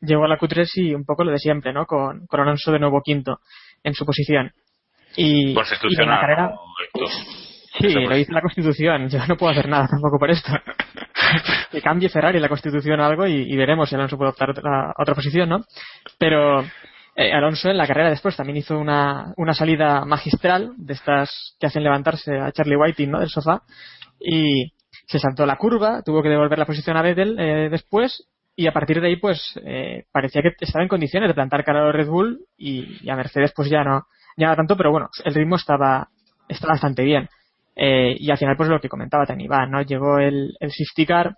[0.00, 1.86] Llegó a la Q3 y un poco lo de siempre, ¿no?
[1.86, 3.38] Con, con Alonso de nuevo quinto
[3.82, 4.52] en su posición.
[5.16, 6.54] Y, y en Constitucional, la carrera,
[7.78, 9.08] sí, lo dice la Constitución.
[9.08, 10.52] Yo no puedo hacer nada tampoco por esto.
[11.70, 14.92] que cambie Ferrari la Constitución o algo y, y veremos si Alonso puede optar a
[14.98, 15.64] otra posición, ¿no?
[16.18, 16.64] Pero
[17.16, 21.66] eh, Alonso en la carrera después también hizo una, una salida magistral de estas que
[21.66, 23.20] hacen levantarse a Charlie Whiting ¿no?
[23.20, 23.62] del sofá
[24.18, 24.72] y
[25.06, 28.72] se saltó la curva, tuvo que devolver la posición a Vettel eh, después y a
[28.72, 32.08] partir de ahí pues eh, parecía que estaba en condiciones de plantar cara a Red
[32.08, 36.08] Bull y, a Mercedes pues ya no ya no tanto pero bueno el ritmo estaba
[36.48, 37.28] estaba bastante bien.
[37.76, 41.34] Eh, y al final pues lo que comentaba Tani no llegó el, el safety car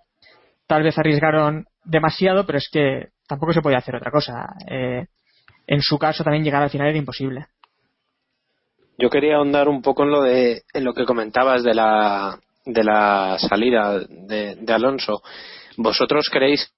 [0.67, 4.55] tal vez arriesgaron demasiado pero es que tampoco se podía hacer otra cosa.
[4.67, 5.05] Eh,
[5.67, 7.47] en su caso también llegar al final era imposible.
[8.97, 12.83] Yo quería ahondar un poco en lo de en lo que comentabas de la de
[12.83, 15.21] la salida de, de Alonso.
[15.77, 16.73] Vosotros creéis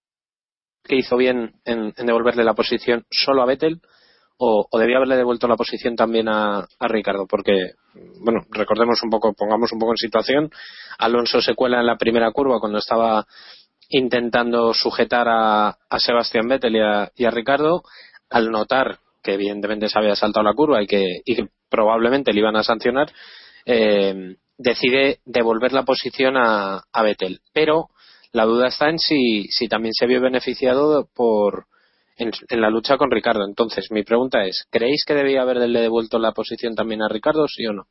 [0.84, 3.82] que hizo bien en, devolverle la posición solo a Vettel
[4.38, 7.74] o, debía haberle devuelto la posición también a, Ricardo porque
[8.22, 10.52] bueno recordemos un poco pongamos un poco en situación.
[10.98, 13.26] Alonso se cuela en la primera curva cuando estaba
[13.90, 16.76] intentando sujetar a, a Sebastián Vettel
[17.16, 17.84] y a, Ricardo
[18.30, 21.22] al notar que evidentemente se había saltado la curva y que,
[21.70, 23.12] probablemente le iban a sancionar
[23.66, 27.90] eh, decide devolver la posición a, a Vettel pero
[28.32, 31.66] la duda está en si, si también se vio beneficiado por
[32.20, 33.46] en, la lucha con Ricardo.
[33.46, 37.66] Entonces, mi pregunta es, ¿creéis que debía haberle devuelto la posición también a Ricardo, sí
[37.66, 37.88] o no?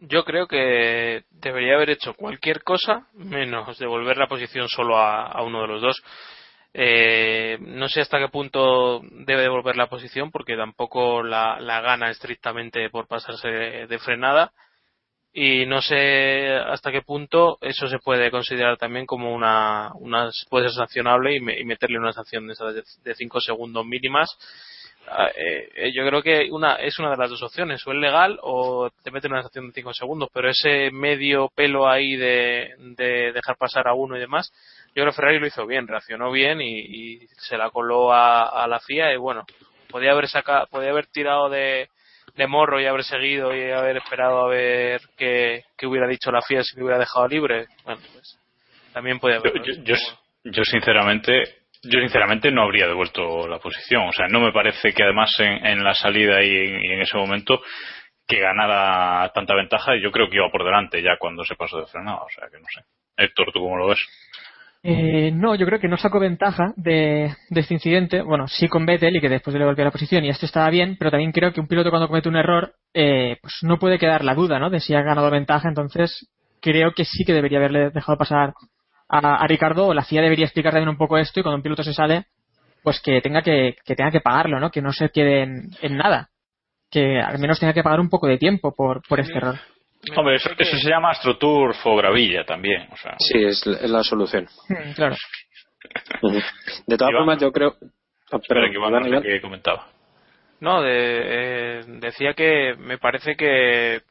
[0.00, 5.62] Yo creo que debería haber hecho cualquier cosa menos devolver la posición solo a, uno
[5.62, 6.02] de los dos.
[6.80, 12.08] Eh, no sé hasta qué punto debe devolver la posición porque tampoco la, la gana
[12.08, 14.52] estrictamente por pasarse de frenada.
[15.32, 20.68] Y no sé hasta qué punto eso se puede considerar también como una, una puede
[20.68, 22.54] ser sancionable y, meterle una sanción de,
[23.02, 24.38] de cinco segundos mínimas.
[25.10, 27.98] Ah, eh, eh, yo creo que una es una de las dos opciones o es
[27.98, 32.74] legal o te meten una sanción de cinco segundos pero ese medio pelo ahí de
[33.32, 34.52] dejar pasar a uno y demás
[34.94, 38.66] yo creo que Ferrari lo hizo bien reaccionó bien y, se la coló a, a
[38.66, 39.44] la FIA y bueno
[39.90, 41.88] podía haber sacado podía haber tirado de
[42.38, 46.62] de morro y haber seguido y haber esperado a ver qué, hubiera dicho la FIA
[46.62, 48.38] si me hubiera dejado libre, bueno, pues
[48.92, 49.52] también puede haber.
[49.84, 49.94] Yo,
[50.44, 51.42] yo, sinceramente
[51.82, 54.08] yo sinceramente no habría devuelto la posición.
[54.08, 57.60] O sea, no me parece que además en, la salida y en, ese momento
[58.26, 59.92] que ganara tanta ventaja.
[60.02, 62.18] Yo creo que iba por delante ya cuando se pasó de frenada.
[62.18, 62.80] O sea, que no sé.
[63.16, 64.00] Héctor, ¿tú cómo lo ves?
[64.82, 68.22] Eh, no, yo creo que no sacó ventaja de, este incidente.
[68.22, 70.96] Bueno, sí con Vettel y que después le volvió la posición y esto estaba bien,
[70.98, 74.24] pero también creo que un piloto cuando comete un error, eh, pues no puede quedar
[74.24, 74.70] la duda, ¿no?
[74.70, 75.68] De si ha ganado ventaja.
[75.68, 76.28] Entonces,
[76.60, 78.54] creo que sí que debería haberle dejado pasar
[79.08, 81.82] a, Ricardo o la FIA debería explicar también un poco esto y cuando un piloto
[81.82, 82.26] se sale,
[82.82, 84.70] pues que tenga que, que tenga que pagarlo, ¿no?
[84.70, 86.30] Que no se quede en, nada.
[86.90, 89.56] Que al menos tenga que pagar un poco de tiempo por, por este error.
[90.16, 92.88] Hombre, eso, se llama AstroTurf o Gravilla también.
[92.90, 93.16] O sea.
[93.18, 94.46] Sí, es, la solución.
[94.68, 95.16] Mm, claro.
[96.86, 97.74] De todas formas, yo creo.
[98.30, 99.88] Oh, que, que comentaba.
[100.60, 104.02] No, de, eh, decía que me parece que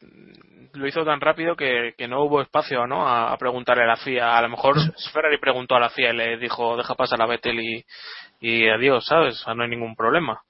[0.74, 3.08] lo hizo tan rápido que, no hubo espacio ¿no?
[3.08, 4.38] A, preguntarle a la FIA.
[4.38, 4.76] A lo mejor
[5.14, 7.86] Ferrari preguntó a la FIA y le dijo, deja pasar a Vettel y,
[8.40, 9.36] y adiós, ¿sabes?
[9.42, 10.42] O sea, no hay ningún problema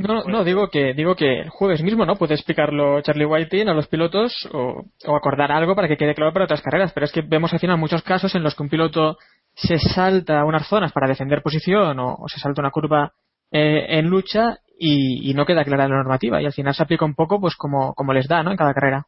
[0.00, 3.74] no, no, digo que digo que el jueves mismo no puede explicarlo Charlie Whiting a
[3.74, 4.84] los pilotos o,
[5.16, 7.78] acordar algo para que quede claro para otras carreras, pero es que vemos al final
[7.78, 9.16] muchos casos en los que un piloto
[9.54, 13.12] se salta unas zonas para defender posición o, se salta una curva
[13.50, 17.14] eh, en lucha y, no queda clara la normativa y al final se aplica un
[17.14, 18.50] poco pues como, como les da ¿no?
[18.50, 19.06] en cada carrera.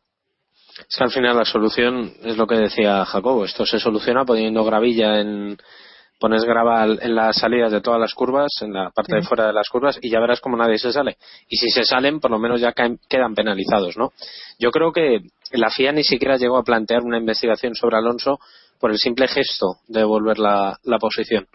[0.88, 4.64] Es que al final la solución es lo que decía Jacobo, esto se soluciona poniendo
[4.64, 5.57] gravilla en,
[6.24, 9.52] pones grava en las salidas de todas las curvas, en la parte de fuera de
[9.52, 11.18] las curvas, y ya verás como nadie se sale.
[11.50, 14.10] Y si se salen, por lo menos ya quedan penalizados, ¿no?
[14.58, 15.20] Yo creo que
[15.52, 18.38] la FIA ni siquiera llegó a plantear una investigación sobre Alonso
[18.80, 21.46] por el simple gesto de devolver la, posición.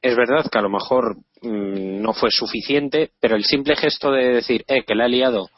[0.00, 4.24] Es verdad que a lo mejor mm, no fue suficiente, pero el simple gesto de
[4.34, 5.50] decir, eh, que la he liado,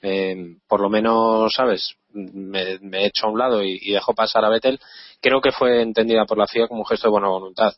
[0.00, 1.94] eh, por lo menos, ¿sabes?
[2.12, 4.80] Me, he hecho a un lado y, y dejo pasar a Vettel,
[5.20, 7.72] creo que fue entendida por la FIA como un gesto de buena voluntad.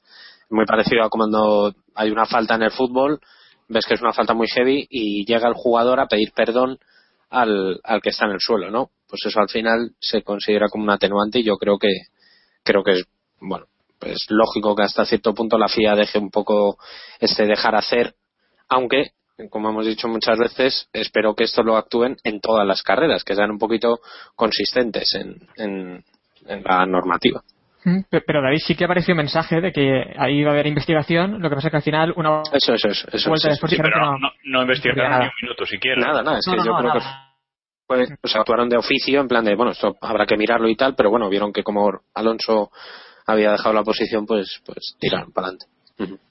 [0.51, 3.21] Muy parecido a cuando hay una falta en el fútbol,
[3.69, 6.79] ves que es una falta muy heavy y llega el jugador a pedir perdón
[7.31, 8.91] al, al que está en el suelo, ¿no?
[9.09, 11.89] Pues eso al final se considera como un atenuante y yo creo que
[12.63, 13.05] creo que es
[13.41, 13.67] bueno
[14.03, 16.77] pues lógico que hasta cierto punto la FIA deje un poco
[17.21, 18.17] este dejar hacer,
[18.69, 19.13] aunque
[19.51, 23.35] como hemos dicho muchas veces, espero que esto lo actúen en todas las carreras, que
[23.35, 24.01] sean un poquito
[24.35, 26.05] consistentes en,
[26.47, 27.43] en la normativa.
[27.85, 31.41] Mm, pero David sí que apareció un mensaje de que ahí iba a haber investigación,
[31.41, 34.19] lo que pasa es que al final una eso, eso, eso, eso, vuelta después pero
[34.19, 36.01] no, no, investigaron ni un minuto siquiera.
[36.01, 37.01] Nada, nada, es que yo creo que
[37.87, 40.77] fue, o sea, actuaron de oficio en plan de, bueno, esto habrá que mirarlo y
[40.77, 42.71] tal, pero bueno, vieron que como Alonso
[43.27, 46.23] había dejado la posición, pues, pues tiraron para adelante.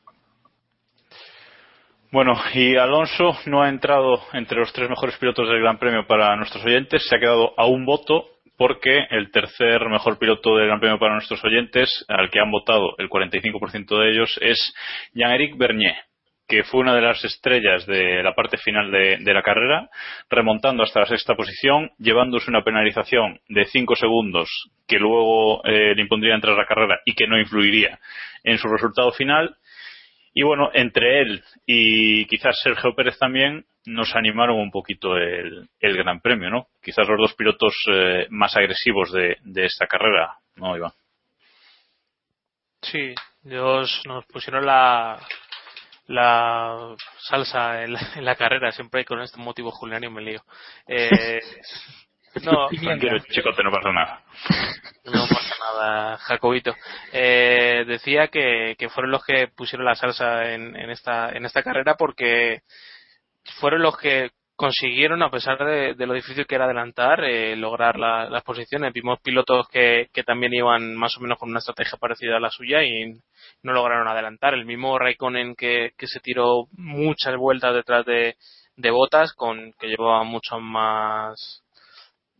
[2.11, 6.35] Bueno, y Alonso no ha entrado entre los tres mejores pilotos del Gran Premio para
[6.35, 8.25] nuestros oyentes, se ha quedado a un voto
[8.57, 12.95] porque el tercer mejor piloto del Gran Premio para nuestros oyentes, al que han votado
[12.97, 14.73] el 45% de ellos, es
[15.13, 15.95] Jean-Éric Bernier
[16.51, 19.89] que fue una de las estrellas de la parte final de, la carrera,
[20.29, 24.49] remontando hasta la sexta posición, llevándose una penalización de 5 segundos
[24.85, 27.97] que luego eh, le impondría entrar a la carrera y que no influiría
[28.43, 29.55] en su resultado final.
[30.33, 35.97] Y bueno, entre él y quizás Sergio Pérez también nos animaron un poquito el, el
[35.97, 36.67] Gran Premio, ¿no?
[36.81, 40.93] Quizás los dos pilotos eh, más agresivos de, de, esta carrera, ¿no, Iván?
[42.81, 43.13] Sí,
[43.45, 45.19] ellos nos pusieron la,
[46.07, 48.71] la salsa en la, en la, carrera.
[48.71, 50.43] Siempre con este motivo Julián y me lío.
[50.87, 51.39] Eh,
[52.43, 54.23] no, Tranquilo, chicote, no pasa nada.
[55.05, 56.75] No pasa nada, Jacobito.
[57.11, 61.63] Eh, decía que, que, fueron los que pusieron la salsa en, en, esta, en esta
[61.63, 62.61] carrera porque
[63.59, 67.97] fueron los que consiguieron, a pesar de, de lo difícil que era adelantar, eh, lograr
[67.97, 68.93] la, las posiciones.
[68.93, 72.51] Vimos pilotos que, que, también iban más o menos con una estrategia parecida a la
[72.51, 73.11] suya y
[73.63, 74.53] no lograron adelantar.
[74.53, 78.35] El mismo Raikkonen que, que se tiró muchas vueltas detrás de,
[78.75, 81.63] de botas, con que llevaba mucho más,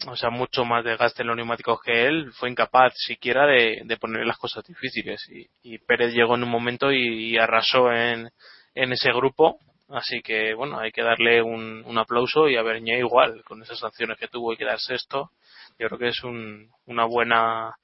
[0.07, 3.97] o sea, mucho más desgaste en los neumáticos que él, fue incapaz siquiera de, de
[3.97, 5.21] poner las cosas difíciles.
[5.29, 8.29] Y, y, Pérez llegó en un momento y, arrasó en,
[8.75, 9.59] en ese grupo
[9.91, 13.79] Así que, bueno, hay que darle un, un aplauso y a Bernier igual, con esas
[13.79, 15.31] sanciones que tuvo y quedar sexto.
[15.77, 17.75] Yo creo que es un, una buena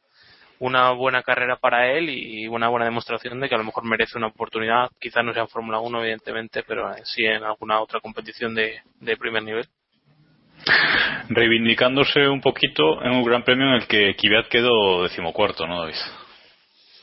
[0.59, 4.17] una buena carrera para él y una buena demostración de que a lo mejor merece
[4.17, 8.55] una oportunidad, quizás no sea en Fórmula 1 evidentemente, pero sí en alguna otra competición
[8.55, 9.67] de, de primer nivel.
[11.29, 15.95] Reivindicándose un poquito en un gran premio en el que Kvyat quedó decimocuarto, ¿no, David?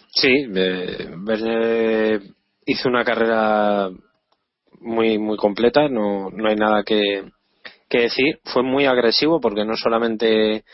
[0.09, 2.21] Sí, eh,
[2.67, 3.91] hizo una carrera
[4.81, 7.25] muy muy completa, no, no hay nada que,
[7.89, 8.39] que decir.
[8.45, 10.65] Fue muy agresivo porque no solamente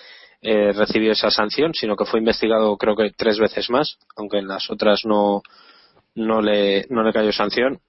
[0.42, 4.48] eh, recibió esa sanción, sino que fue investigado creo que tres veces más, aunque en
[4.48, 5.42] las otras no,
[6.14, 7.80] no, le, no le cayó sanción.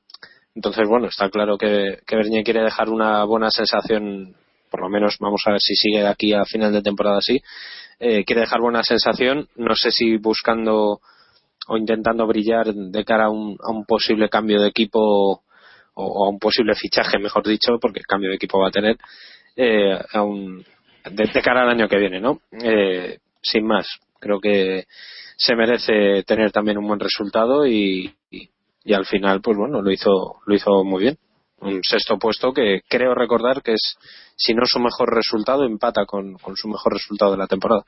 [0.54, 4.36] Entonces, bueno, está claro que, que Bernier quiere dejar una buena sensación,
[4.72, 7.40] por lo menos vamos a ver si sigue aquí a final de temporada así.
[8.00, 11.02] Eh, quiere dejar buena sensación, no sé si buscando
[11.68, 15.44] o intentando brillar de cara a un, a un posible cambio de equipo
[15.94, 18.98] o a un posible fichaje, mejor dicho, porque el cambio de equipo va a tener
[19.56, 20.64] eh, a un,
[21.10, 22.42] de, cara al año que viene, ¿no?
[22.64, 23.88] Eh, sin más,
[24.20, 24.86] creo que
[25.36, 28.50] se merece tener también un buen resultado y, y,
[28.84, 31.18] y, al final, pues bueno, lo hizo, lo hizo muy bien.
[31.62, 33.98] Un sexto puesto que creo recordar que es,
[34.36, 37.84] si no su mejor resultado, empata con, con su mejor resultado de la temporada.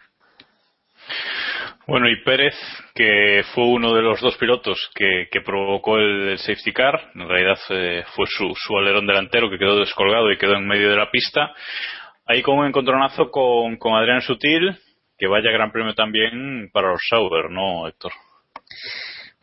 [1.85, 2.55] Bueno, y Pérez,
[2.95, 7.59] que fue uno de los dos pilotos que, que provocó el, safety car, en realidad
[7.69, 11.11] eh, fue su, su, alerón delantero que quedó descolgado y quedó en medio de la
[11.11, 11.51] pista,
[12.25, 14.77] ahí con un encontronazo con, con Adrián Sutil,
[15.17, 18.13] que vaya gran premio también para los Sauber, ¿no, Héctor?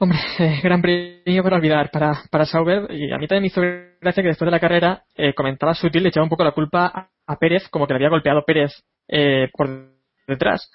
[0.03, 3.61] Hombre, eh, gran premio para olvidar para, para Sauber, y a mí también me hizo
[4.01, 7.11] gracia que después de la carrera eh, comentaba Sutil, le echaba un poco la culpa
[7.27, 8.73] a, Pérez, como que le había golpeado Pérez
[9.09, 9.69] eh, por
[10.27, 10.71] detrás.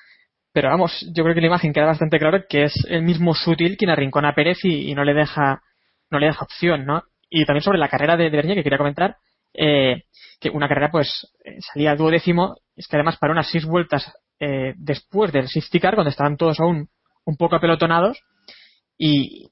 [0.53, 3.77] Pero vamos, yo creo que la imagen queda bastante claro que es el mismo Sutil
[3.77, 5.63] quien arrincona a Pérez y, no le deja
[6.11, 7.01] no le deja opción, ¿no?
[7.27, 9.17] Y también sobre la carrera de, de Bernier que quería comentar,
[9.55, 10.03] eh,
[10.39, 11.33] que una carrera pues
[11.73, 16.11] salía duodécimo, es que además para unas seis vueltas eh, después del safety car, cuando
[16.11, 16.89] estaban todos aún
[17.25, 18.21] un poco apelotonados,
[18.97, 19.51] y,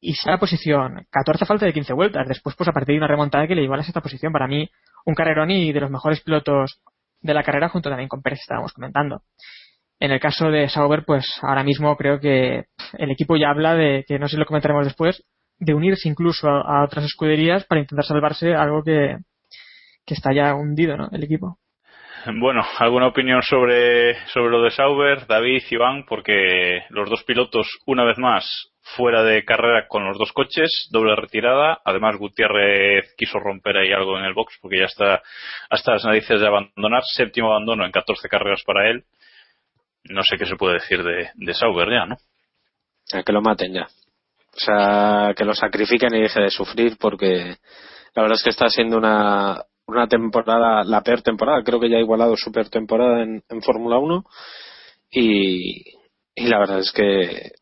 [0.00, 2.28] y se la posición 14 falta de 15 vueltas.
[2.28, 4.46] Después, pues a partir de una remontada que le llevó a la sexta posición, para
[4.46, 4.68] mí,
[5.04, 6.80] un carrerón y de los mejores pilotos
[7.20, 9.22] de la carrera, junto también con Pérez, estábamos comentando.
[10.00, 12.66] En el caso de Sauber, pues ahora mismo creo que
[12.98, 15.24] el equipo ya habla de, que no sé si lo comentaremos después,
[15.58, 19.16] de unirse incluso a, a otras escuderías para intentar salvarse algo que,
[20.06, 21.08] que está ya hundido, ¿no?
[21.10, 21.58] El equipo.
[22.26, 26.04] Bueno, ¿alguna opinión sobre, sobre lo de Sauber, David, Iván?
[26.06, 31.16] Porque los dos pilotos, una vez más, fuera de carrera con los dos coches, doble
[31.16, 31.80] retirada.
[31.84, 35.22] Además, Gutiérrez quiso romper ahí algo en el box porque ya está
[35.70, 37.02] hasta las narices de abandonar.
[37.04, 39.04] Séptimo abandono en 14 carreras para él
[40.10, 42.16] no sé qué se puede decir de, de Sauber ya, ¿no?
[43.12, 43.84] A que lo maten ya.
[43.84, 47.56] O sea, que lo sacrifiquen y deje de sufrir porque
[48.14, 51.62] la verdad es que está siendo una, una temporada, la peor temporada.
[51.62, 54.24] Creo que ya ha igualado su peor temporada en, Fórmula 1
[55.10, 55.82] y,
[56.34, 57.52] y la verdad es que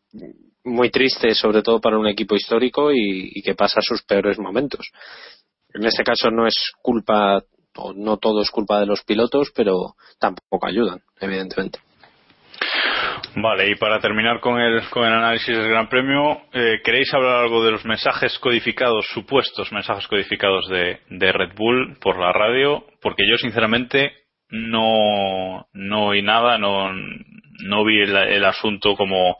[0.66, 4.90] muy triste, sobre todo para un equipo histórico y, que pasa sus peores momentos.
[5.72, 7.42] En este caso no es culpa,
[7.76, 11.78] o no todo es culpa de los pilotos, pero tampoco ayudan, evidentemente.
[13.36, 17.44] Vale, y para terminar con el, con el análisis del Gran Premio, eh, ¿queréis hablar
[17.44, 22.84] algo de los mensajes codificados, supuestos mensajes codificados de, Red Bull por la radio?
[23.00, 24.12] Porque yo, sinceramente,
[24.48, 29.36] no, no oí nada, no, no vi el asunto como,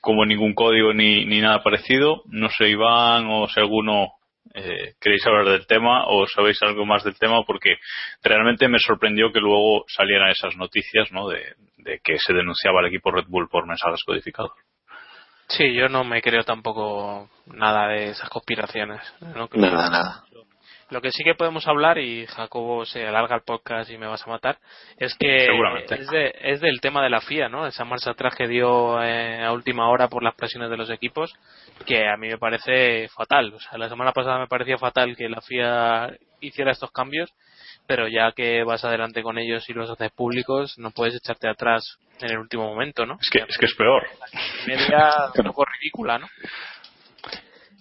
[0.00, 2.22] como ningún código ni, ni nada parecido.
[2.26, 4.08] No sé, Iván, o si alguno
[4.54, 7.76] eh, queréis hablar del tema o sabéis algo más del tema, porque
[8.22, 11.28] realmente me sorprendió que luego salieran esas noticias ¿no?
[11.28, 14.52] de, de que se denunciaba al equipo Red Bull por mensajes codificados.
[15.48, 19.00] Sí, yo no me creo tampoco nada de esas conspiraciones.
[19.34, 20.24] No creo- Nada, nada.
[20.90, 24.26] Lo que sí que podemos hablar, y Jacobo se alarga el podcast y me vas
[24.26, 24.58] a matar,
[24.96, 25.46] es que
[25.96, 27.66] es, de- es del tema de la FIA, ¿no?
[27.66, 31.34] Esa marcha atrás que dio eh, a última hora por las presiones de los equipos,
[31.84, 33.52] que a mí me parece fatal.
[33.52, 36.10] O sea, la semana pasada me parecía fatal que la FIA
[36.40, 37.30] hiciera estos cambios,
[37.86, 41.98] pero ya que vas adelante con ellos y los haces públicos, no puedes echarte atrás
[42.20, 43.18] en el último momento, ¿no?
[43.20, 44.06] Es que, es que es peor.
[44.66, 46.26] Media un poco ridícula, ¿no?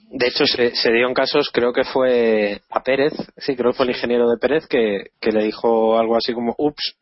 [0.09, 3.77] De hecho, se, se dio en casos, creo que fue a Pérez, sí, creo que
[3.77, 6.97] fue el ingeniero de Pérez que, que le dijo algo así como, ups,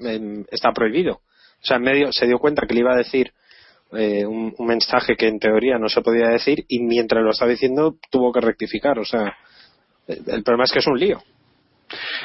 [0.49, 1.13] está prohibido.
[1.13, 3.31] O sea, en medio se dio cuenta que le iba a decir
[3.93, 7.51] eh, un, un mensaje que en teoría no se podía decir y mientras lo estaba
[7.51, 8.97] diciendo tuvo que rectificar.
[8.99, 9.35] O sea,
[10.07, 11.21] el el problema es que es un lío.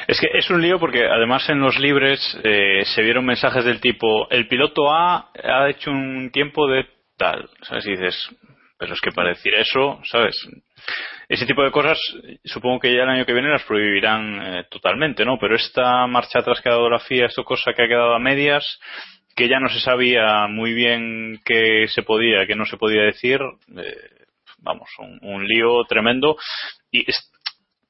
[0.07, 3.79] Es que es un lío porque además en los libres eh, se vieron mensajes del
[3.79, 6.85] tipo el piloto A ha hecho un tiempo de
[7.17, 7.85] tal, ¿sabes?
[7.85, 8.29] Y dices,
[8.81, 10.35] pero es que para decir eso, ¿sabes?
[11.29, 11.99] Ese tipo de cosas
[12.43, 15.37] supongo que ya el año que viene las prohibirán eh, totalmente, ¿no?
[15.37, 18.19] Pero esta marcha atrás que ha dado la FIA, esta cosa que ha quedado a
[18.19, 18.79] medias,
[19.35, 23.39] que ya no se sabía muy bien qué se podía, qué no se podía decir,
[23.77, 24.25] eh,
[24.57, 26.35] vamos, un, lío tremendo.
[26.89, 27.05] Y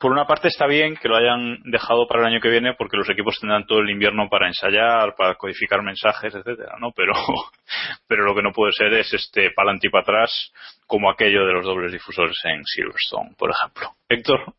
[0.02, 2.98] por una parte está bien que lo hayan dejado para el año que viene porque
[2.98, 6.92] los equipos tendrán todo el invierno para ensayar, para codificar mensajes, etcétera, ¿no?
[6.92, 7.14] Pero,
[8.08, 10.52] pero lo que no puede ser es este pa'lante y para atrás
[10.88, 13.92] como aquello de los dobles difusores en Silverstone, por ejemplo.
[14.10, 14.56] Héctor,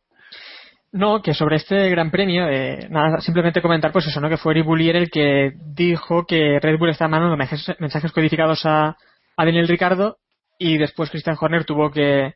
[0.92, 4.28] No, que sobre este gran premio, eh, nada, simplemente comentar pues eso, ¿no?
[4.28, 8.64] Que fue Eric Boulier el que dijo que Red Bull estaba mandando mensajes, mensajes codificados
[8.64, 8.96] a,
[9.36, 10.18] a Daniel Ricardo
[10.56, 12.34] y después Christian Horner tuvo que,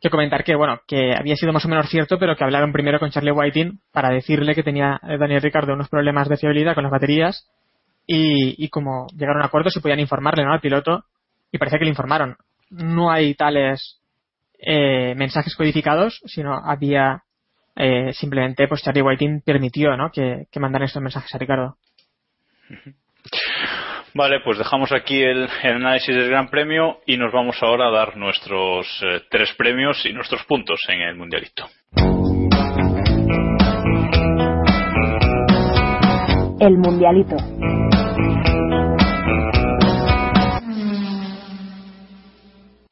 [0.00, 2.98] que comentar que, bueno, que había sido más o menos cierto, pero que hablaron primero
[2.98, 6.84] con Charlie Whiting para decirle que tenía eh, Daniel Ricardo unos problemas de fiabilidad con
[6.84, 7.48] las baterías
[8.06, 10.52] y, y como llegaron a acuerdo si podían informarle, ¿no?
[10.52, 11.04] Al piloto
[11.50, 12.36] y parece que le informaron.
[12.70, 14.00] No hay tales
[14.58, 17.22] eh, mensajes codificados, sino había
[17.74, 20.10] eh, simplemente pues Charlie Whiting permitió ¿no?
[20.10, 21.76] que, que mandaran estos mensajes a Ricardo.
[24.16, 27.90] Vale, pues dejamos aquí el, el análisis del Gran Premio y nos vamos ahora a
[27.90, 31.66] dar nuestros eh, tres premios y nuestros puntos en el Mundialito.
[36.58, 37.36] El Mundialito.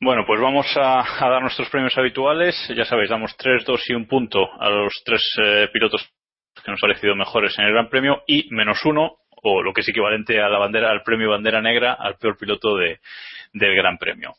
[0.03, 2.55] Bueno, pues vamos a, a dar nuestros premios habituales.
[2.77, 6.07] Ya sabéis, damos tres, dos y un punto a los tres eh, pilotos
[6.63, 9.17] que nos han parecido mejores en el Gran Premio y menos uno,
[9.47, 12.77] o lo que es equivalente a la bandera, al premio bandera negra, al peor piloto
[12.77, 12.99] de,
[13.53, 14.35] del Gran Premio.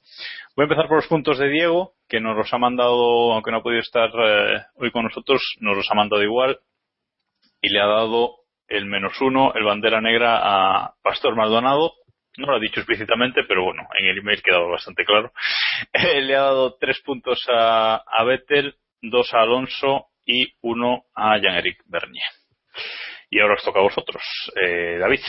[0.55, 3.57] Voy a empezar por los puntos de Diego, que nos los ha mandado, aunque no
[3.57, 6.59] ha podido estar eh, hoy con nosotros, nos los ha mandado igual
[7.61, 8.37] y le ha dado
[8.67, 11.93] el menos uno, el bandera negra a Pastor Maldonado.
[12.37, 15.31] No lo ha dicho explícitamente, pero bueno, en el email quedaba bastante claro.
[15.93, 21.37] Eh, le ha dado tres puntos a, a Vettel, dos a Alonso y uno a
[21.37, 22.23] Jean-Éric Bernier.
[23.35, 24.23] Y ahora os toca a vosotros.
[24.55, 25.19] Eh, David.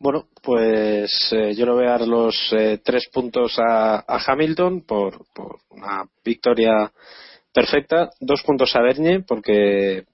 [0.00, 4.80] Bueno, pues eh, yo le voy a dar los eh, tres puntos a, a Hamilton
[4.80, 5.26] por,
[5.70, 6.90] una victoria
[7.52, 10.06] perfecta, dos puntos a Bernie porque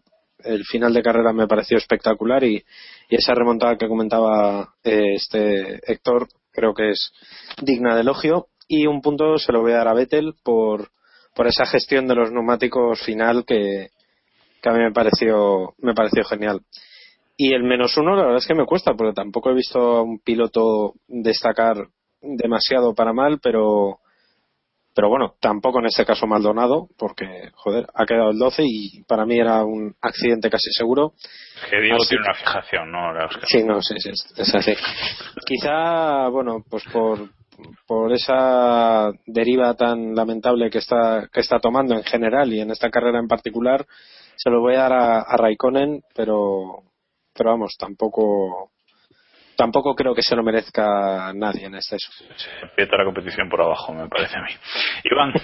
[0.45, 2.63] el final de carrera me pareció espectacular y,
[3.09, 7.13] y esa remontada que comentaba eh, este Héctor creo que es
[7.63, 10.91] digna de elogio y un punto se lo voy a dar a Vettel por,
[11.35, 13.89] por esa gestión de los neumáticos final que,
[14.61, 16.61] que a mí me pareció me pareció genial
[17.37, 20.03] y el menos uno la verdad es que me cuesta porque tampoco he visto a
[20.03, 21.77] un piloto destacar
[22.21, 23.99] demasiado para mal pero
[24.95, 29.25] pero bueno tampoco en este caso Maldonado porque joder ha quedado el 12 y para
[29.25, 31.15] mí era un accidente casi seguro
[31.71, 33.27] Que Diego Así tiene una fijación, ¿no?
[33.27, 33.47] Oscar.
[33.47, 34.73] Sí, no, sí, sí, es así.
[35.47, 37.31] Quizá, bueno, pues por,
[37.87, 42.91] por esa deriva tan lamentable que está, que está tomando en general y en esta
[42.91, 43.87] carrera en particular,
[44.43, 46.83] se lo voy a dar a, a Raikkonen, pero,
[47.35, 48.71] pero vamos, tampoco,
[49.55, 52.11] tampoco creo que se lo merezca nadie en exceso.
[52.11, 54.53] Se empieza la competición por abajo, me parece a mí.
[55.05, 55.35] Iván.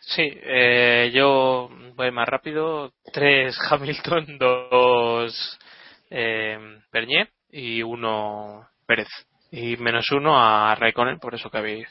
[0.00, 2.92] Sí, eh, yo voy más rápido.
[3.12, 5.60] Tres Hamilton, dos
[6.08, 6.58] eh,
[6.90, 9.08] Bernier y uno Pérez.
[9.50, 11.88] Y menos uno a Raikkonen, por eso que habéis,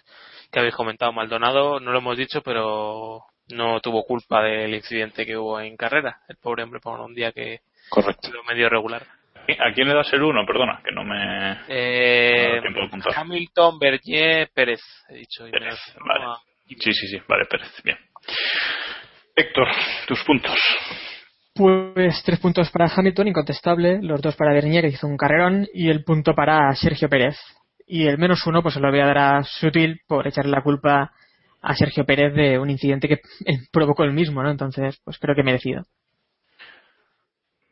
[0.51, 1.13] que habéis comentado.
[1.13, 6.19] Maldonado, no lo hemos dicho, pero no tuvo culpa del incidente que hubo en carrera.
[6.27, 8.31] El pobre hombre por un día que, Correcto.
[8.31, 9.03] Lo medio regular.
[9.59, 10.45] ¿A quién le das el 1?
[10.45, 11.51] Perdona, que no me.
[11.67, 13.13] Eh, No da tiempo de apuntar.
[13.15, 14.79] Hamilton, Bernier, Pérez,
[15.09, 15.43] he dicho.
[15.51, 16.25] Pérez, uno vale.
[16.25, 16.37] a-
[16.79, 17.97] Sí, sí, sí, vale, Pérez, bien.
[19.35, 19.67] Héctor,
[20.07, 20.55] tus puntos.
[21.55, 25.89] Pues tres puntos para Hamilton, incontestable, los dos para Bernier, que hizo un carrerón, y
[25.89, 27.37] el punto para Sergio Pérez.
[27.85, 30.63] Y el menos uno, pues se lo voy a dar a Sutil por echarle la
[30.63, 31.11] culpa
[31.63, 33.17] a Sergio Pérez de un incidente que
[33.71, 34.51] provocó él mismo, ¿no?
[34.51, 35.85] Entonces, pues creo que merecido.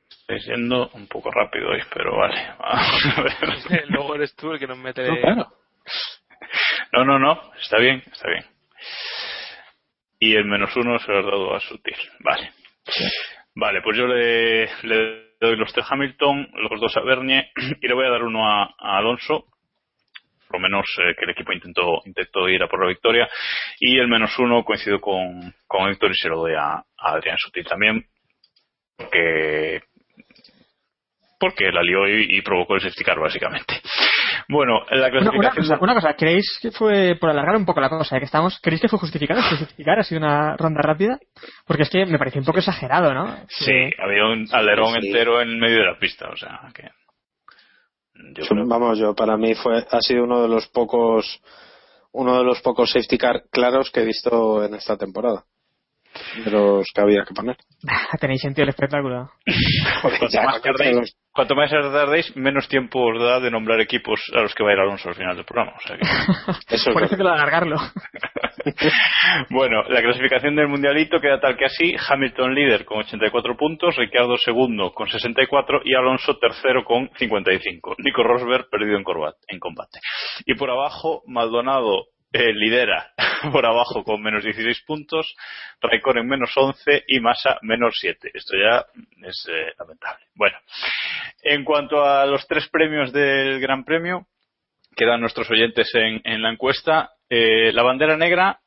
[0.09, 2.35] Estoy siendo un poco rápido hoy, pero vale.
[2.59, 3.83] Vamos a ver.
[3.89, 5.07] Luego eres tú el que nos mete.
[5.07, 5.47] No, claro.
[6.93, 8.45] No, no, no, está bien, está bien.
[10.19, 11.95] Y el menos uno se lo has dado a Sutil.
[12.19, 12.51] Vale.
[13.55, 17.49] Vale, pues yo le, le doy los tres a Hamilton, los dos a Bernier
[17.81, 19.47] y le voy a dar uno a, a Alonso.
[20.51, 23.29] Por lo menos eh, que el equipo intentó, intentó ir a por la victoria.
[23.79, 27.37] Y el menos uno coincido con, con Héctor y se lo doy a, a Adrián
[27.39, 28.03] Sutil también.
[28.97, 29.81] Porque
[31.39, 33.81] porque la lió y, y provocó el safety car, básicamente.
[34.47, 35.39] Bueno, la Una, clasificación...
[35.39, 38.25] una cosa, una cosa, ¿creéis que fue, por alargar un poco la cosa, ya que
[38.25, 39.41] estamos, ¿creéis que fue justificado?
[39.49, 40.01] ¿Fue justificado?
[40.01, 41.17] ¿Ha sido una ronda rápida?
[41.65, 43.37] Porque es que me pareció un poco exagerado, ¿no?
[43.47, 45.07] Sí, había un alerón Sí.
[45.07, 46.83] entero en medio de la pista, o sea que.
[48.33, 51.41] Yo creo- Vamos, yo para mí fue ha sido uno de los pocos
[52.13, 55.45] uno de los pocos safety car claros que he visto en esta temporada.
[56.45, 57.55] De los que había que poner.
[58.19, 59.29] Tenéis sentido el espectáculo.
[60.01, 64.19] Cuanto Ya, más tardéis, los- cuanto más tardéis, menos tiempo os da de nombrar equipos
[64.35, 65.73] a los que va a ir Alonso al final del programa.
[65.77, 66.03] O sea que...
[66.75, 67.77] Eso es Por eso que lo de alargarlo.
[69.49, 74.37] bueno, la clasificación del mundialito queda tal que así: Hamilton líder con 84 puntos, Ricardo
[74.37, 77.95] segundo con 64 y Alonso tercero con 55.
[77.99, 79.99] Nico Rosberg perdido en, corbat- en combate.
[80.45, 83.11] Y por abajo, Maldonado eh, lidera
[83.51, 85.35] por abajo con menos 16 puntos,
[85.81, 88.31] Raikkonen menos 11 y Massa menos 7.
[88.33, 88.85] Esto ya
[89.27, 90.25] es eh, lamentable.
[90.35, 90.57] Bueno,
[91.41, 94.27] en cuanto a los tres premios del Gran Premio,
[94.95, 97.11] quedan nuestros oyentes en, en la encuesta.
[97.29, 98.59] Eh, la bandera negra,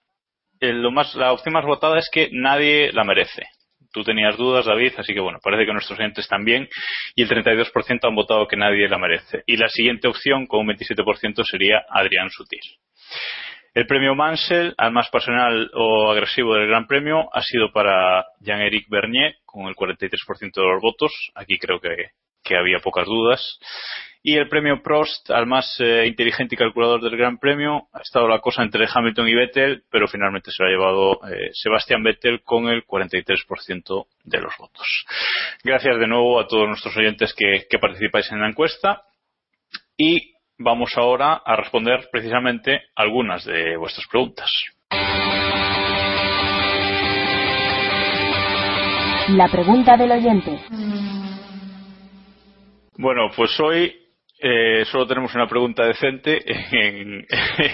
[0.61, 3.47] eh, lo más, la opción más votada es que nadie la merece.
[3.95, 6.69] Tú tenías dudas, David, así que bueno, parece que nuestros oyentes también.
[7.15, 9.45] Y el 32% han votado que nadie la merece.
[9.47, 12.59] Y la siguiente opción, con un 27%, sería Adrián Sutil.
[13.73, 18.89] El premio Mansell al más pasional o agresivo del Gran Premio ha sido para Jean-Éric
[18.89, 20.11] Bernier con el 43%
[20.55, 21.13] de los votos.
[21.37, 21.95] Aquí creo que,
[22.45, 23.59] que había pocas dudas.
[24.27, 28.27] Y el premio Prost al más eh, inteligente y calculador del Gran Premio ha estado
[28.27, 32.43] la cosa entre Hamilton y Vettel, pero finalmente se lo ha llevado eh, Sebastián Vettel
[32.43, 35.05] con el 43% de los votos.
[35.63, 39.03] Gracias de nuevo a todos nuestros oyentes que, que participáis en la encuesta.
[39.99, 44.49] Y vamos ahora a responder precisamente algunas de vuestras preguntas.
[49.29, 51.14] La pregunta del oyente.
[52.97, 54.01] Bueno, pues hoy
[54.41, 57.27] eh, solo tenemos una pregunta decente en-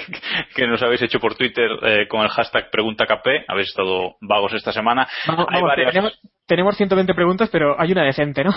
[0.54, 3.26] que nos habéis hecho por Twitter eh, con el hashtag PreguntaKP.
[3.48, 5.06] Habéis estado vagos esta semana.
[5.26, 8.52] Vamos, Hay vamos, varias- tenemos, tenemos 120 preguntas, pero hay una decente, ¿no?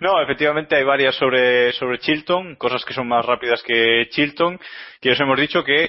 [0.00, 4.58] No, efectivamente hay varias sobre, sobre Chilton, cosas que son más rápidas que Chilton,
[5.00, 5.88] que os hemos dicho que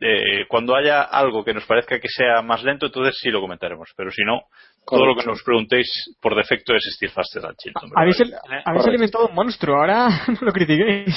[0.00, 3.88] eh, cuando haya algo que nos parezca que sea más lento, entonces sí lo comentaremos,
[3.96, 4.42] pero si no,
[4.86, 5.88] todo lo que nos preguntéis
[6.20, 7.90] por defecto es Steel Faster than Chilton.
[7.94, 8.22] Habéis,
[8.64, 11.16] habéis alimentado un monstruo, ahora no lo critiquéis.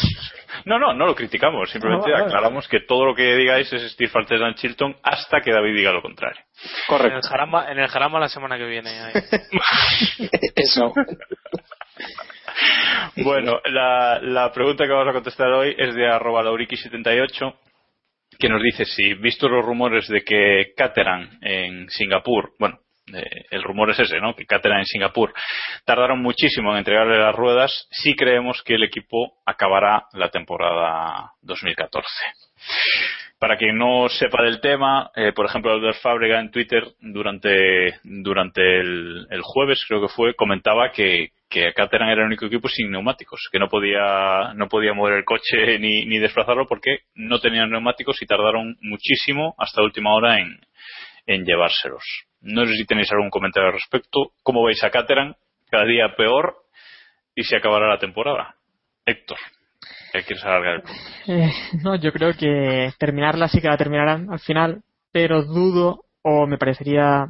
[0.66, 2.26] No, no, no lo criticamos, simplemente vale, vale.
[2.26, 5.92] aclaramos que todo lo que digáis es Steel Faster than Chilton hasta que David diga
[5.92, 6.42] lo contrario.
[6.90, 8.92] En el Jarama, en el Jarama la semana que viene.
[10.56, 10.94] Eso.
[13.18, 17.56] Bueno, la, la pregunta que vamos a contestar hoy es de arroba lauriki78,
[18.40, 22.80] que nos dice si, visto los rumores de que Caterham en Singapur, bueno,
[23.14, 24.36] eh, el rumor es ese, ¿no?
[24.36, 25.34] Que Caterham en Singapur
[25.86, 32.08] tardaron muchísimo en entregarle las ruedas, sí creemos que el equipo acabará la temporada 2014.
[33.40, 38.80] Para quien no sepa del tema, eh, por ejemplo, Albert Fábrega en Twitter durante, durante
[38.80, 43.48] el, jueves, creo que fue, comentaba que, que Caterham era el único equipo sin neumáticos,
[43.52, 48.20] que no podía, no podía mover el coche ni, ni desplazarlo porque no tenían neumáticos
[48.22, 50.60] y tardaron muchísimo hasta última hora en,
[51.28, 52.04] en llevárselos.
[52.42, 54.32] No sé si tenéis algún comentario al respecto.
[54.44, 55.34] ¿Cómo veis a Caterham?
[55.70, 56.56] Cada día peor
[57.36, 58.56] y se acabará la temporada.
[59.06, 59.38] Héctor,
[60.12, 60.84] ¿qué quieres alargar?
[61.28, 61.52] Eh,
[61.84, 64.82] no, yo creo que terminarla sí que la terminarán al final,
[65.12, 67.28] pero dudo o me parecería.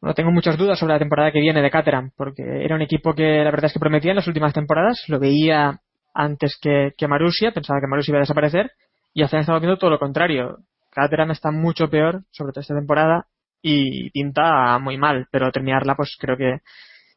[0.00, 3.14] Bueno, tengo muchas dudas sobre la temporada que viene de Caterham, porque era un equipo
[3.14, 5.80] que la verdad es que prometía en las últimas temporadas, lo veía
[6.14, 8.70] antes que, que Marussia, pensaba que Marussia iba a desaparecer,
[9.12, 10.58] y al final estamos viendo todo lo contrario.
[10.90, 13.26] Caterham está mucho peor, sobre todo esta temporada,
[13.62, 16.58] y pinta muy mal, pero terminarla pues creo que,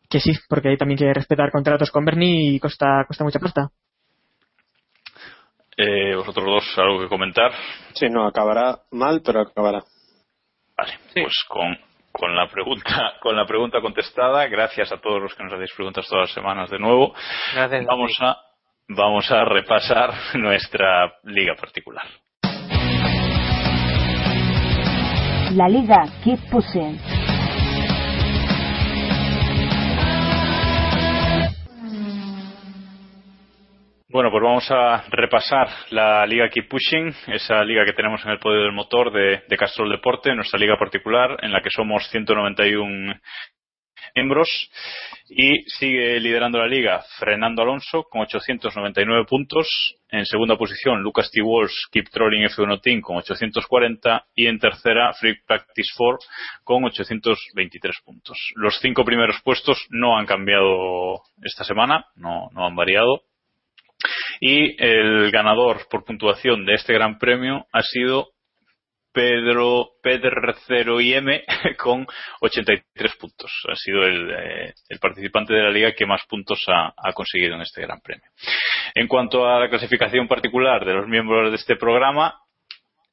[0.09, 3.69] que sí, porque hay también que respetar contratos con Bernie y cuesta, cuesta mucha pasta.
[5.77, 7.51] Eh, vosotros dos, algo que comentar.
[7.93, 9.83] Sí, no, acabará mal, pero acabará.
[10.77, 11.77] Vale, pues con,
[12.11, 16.07] con la pregunta con la pregunta contestada, gracias a todos los que nos hacéis preguntas
[16.07, 17.13] todas las semanas de nuevo.
[17.53, 17.85] Gracias.
[17.85, 18.37] Vamos a
[18.89, 22.05] vamos a repasar nuestra liga particular.
[25.55, 26.97] La Liga Keep Pushing.
[34.07, 38.39] Bueno, pues vamos a repasar la liga Keep Pushing, esa liga que tenemos en el
[38.39, 43.19] podio del motor de, de Castrol Deporte, nuestra liga particular, en la que somos 191
[44.15, 44.49] miembros
[45.29, 49.67] y sigue liderando la liga Fernando Alonso con 899 puntos.
[50.09, 51.41] En segunda posición, Lucas T.
[51.41, 56.17] Walsh, Keep Trolling F1 Team con 840 y en tercera, Free Practice 4
[56.63, 58.37] con 823 puntos.
[58.55, 63.21] Los cinco primeros puestos no han cambiado esta semana, no, no han variado.
[64.39, 68.29] Y el ganador por puntuación de este gran premio ha sido
[69.13, 71.43] Pedro Pedro y M
[71.77, 72.05] con
[72.41, 73.51] 83 puntos.
[73.69, 77.55] Ha sido el, eh, el, participante de la liga que más puntos ha, ha, conseguido
[77.55, 78.25] en este gran premio.
[78.95, 82.39] En cuanto a la clasificación particular de los miembros de este programa,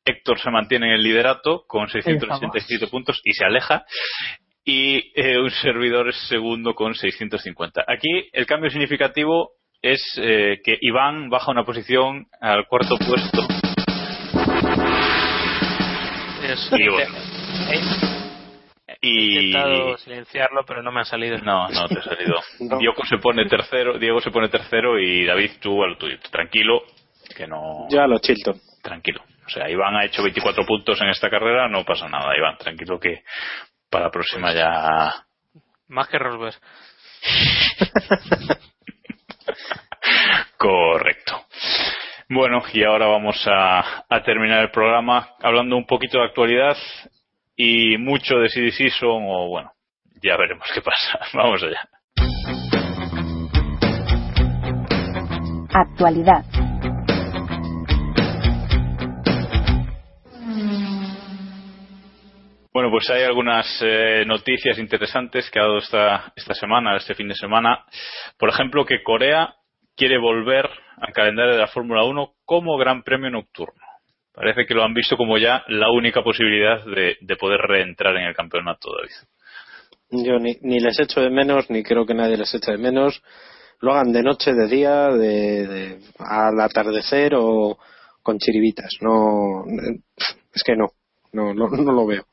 [0.05, 3.85] Héctor se mantiene en el liderato con 687 puntos y se aleja.
[4.65, 7.85] Y eh, un servidor es segundo con 650.
[7.87, 13.68] Aquí el cambio significativo es eh, que Iván baja una posición al cuarto puesto.
[16.73, 17.15] Y, bueno,
[19.01, 21.39] He intentado silenciarlo, pero no me ha salido.
[21.39, 22.35] No, no te ha salido.
[22.61, 22.79] no.
[22.79, 26.19] Diego se pone tercero, Diego se pone tercero y David tú al tuyo.
[26.31, 26.83] Tranquilo,
[27.37, 27.87] que no.
[27.91, 28.61] Ya lo Chilton.
[28.83, 29.23] Tranquilo.
[29.47, 32.59] O sea, Iván ha hecho 24 puntos en esta carrera, no pasa nada, Iván.
[32.59, 33.23] Tranquilo que
[33.89, 35.25] para la próxima ya.
[35.89, 36.57] Más que Rosberg.
[40.59, 41.47] Correcto.
[42.31, 46.77] Bueno, y ahora vamos a, a, terminar el programa hablando un poquito de actualidad
[47.57, 49.73] y mucho de CD Season o bueno,
[50.23, 51.21] ya veremos qué pasa.
[51.33, 51.89] Vamos allá.
[55.73, 56.45] Actualidad.
[62.75, 67.29] Bueno, pues hay algunas eh, noticias interesantes que ha dado esta, esta semana, este fin
[67.29, 67.87] de semana.
[68.39, 69.55] Por ejemplo, que Corea
[69.99, 73.83] quiere volver al calendario de la Fórmula 1 como Gran Premio Nocturno.
[74.33, 78.29] Parece que lo han visto como ya la única posibilidad de, de poder reentrar en
[78.29, 80.25] el campeonato, David.
[80.25, 83.23] Yo ni, les echo de menos, ni creo que nadie les eche de menos.
[83.81, 87.79] Lo hagan de noche, de día, de, al atardecer o
[88.23, 88.97] con chiribitas.
[89.01, 89.65] No,
[90.55, 90.87] es que no,
[91.33, 92.25] no, no, no lo veo.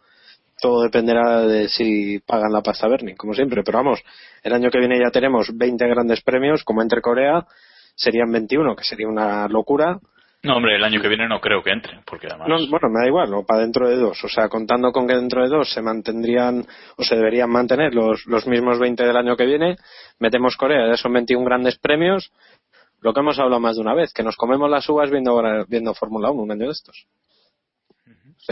[0.59, 3.63] Todo dependerá de si pagan la pasta Bernie, como siempre.
[3.63, 4.01] Pero vamos,
[4.43, 7.45] el año que viene ya tenemos 20 grandes premios, como entre Corea,
[7.95, 9.99] serían 21, que sería una locura.
[10.43, 12.47] No, hombre, el año que viene no creo que entren, porque además.
[12.47, 14.23] No, bueno, me da igual, o para dentro de dos.
[14.23, 16.63] O sea, contando con que dentro de dos se mantendrían
[16.97, 19.75] o se deberían mantener los, los mismos 20 del año que viene,
[20.19, 22.31] metemos Corea, ya son 21 grandes premios.
[23.01, 25.35] Lo que hemos hablado más de una vez, que nos comemos las uvas viendo,
[25.67, 27.07] viendo Fórmula 1 un año de estos.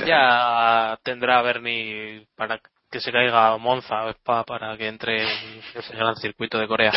[0.06, 2.60] Ya tendrá Bernie para
[2.92, 6.92] que se caiga Monza o Spa para que entre en ese gran circuito de Corea.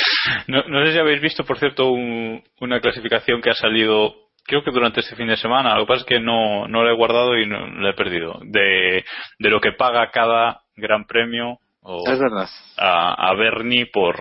[0.46, 4.14] No, no sé si habéis visto, por cierto, un, una clasificación que ha salido
[4.46, 6.90] creo que durante este fin de semana, lo que pasa es que no, no lo
[6.90, 9.04] he guardado y no lo he perdido, de,
[9.38, 12.48] de lo que paga cada gran premio o es verdad.
[12.76, 14.16] A, a Bernie por,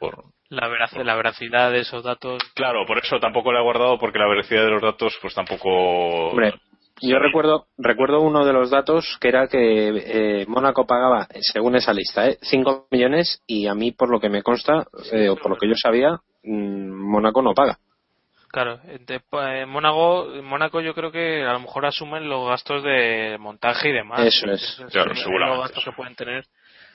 [0.00, 2.42] por la, verac la veracidad de esos datos.
[2.54, 6.30] Claro, por eso tampoco lo he guardado porque la veracidad de los datos pues tampoco...
[6.30, 6.54] Hombre,
[7.00, 11.92] yo recuerdo recuerdo uno de los datos que era que eh, Mónaco pagaba, según esa
[11.92, 12.38] lista, ¿eh?
[12.42, 15.68] 5 millones y a mí, por lo que me consta, eh, o por lo que
[15.68, 17.78] yo sabía, mmm, Mónaco no paga.
[18.54, 23.36] Claro, de, eh, Mónaco, Mónaco yo creo que a lo mejor asumen los gastos de
[23.40, 24.24] montaje y demás.
[24.24, 24.80] Eso es.
[24.92, 25.56] Claro, seguramente.
[25.56, 26.44] Los gastos que pueden tener.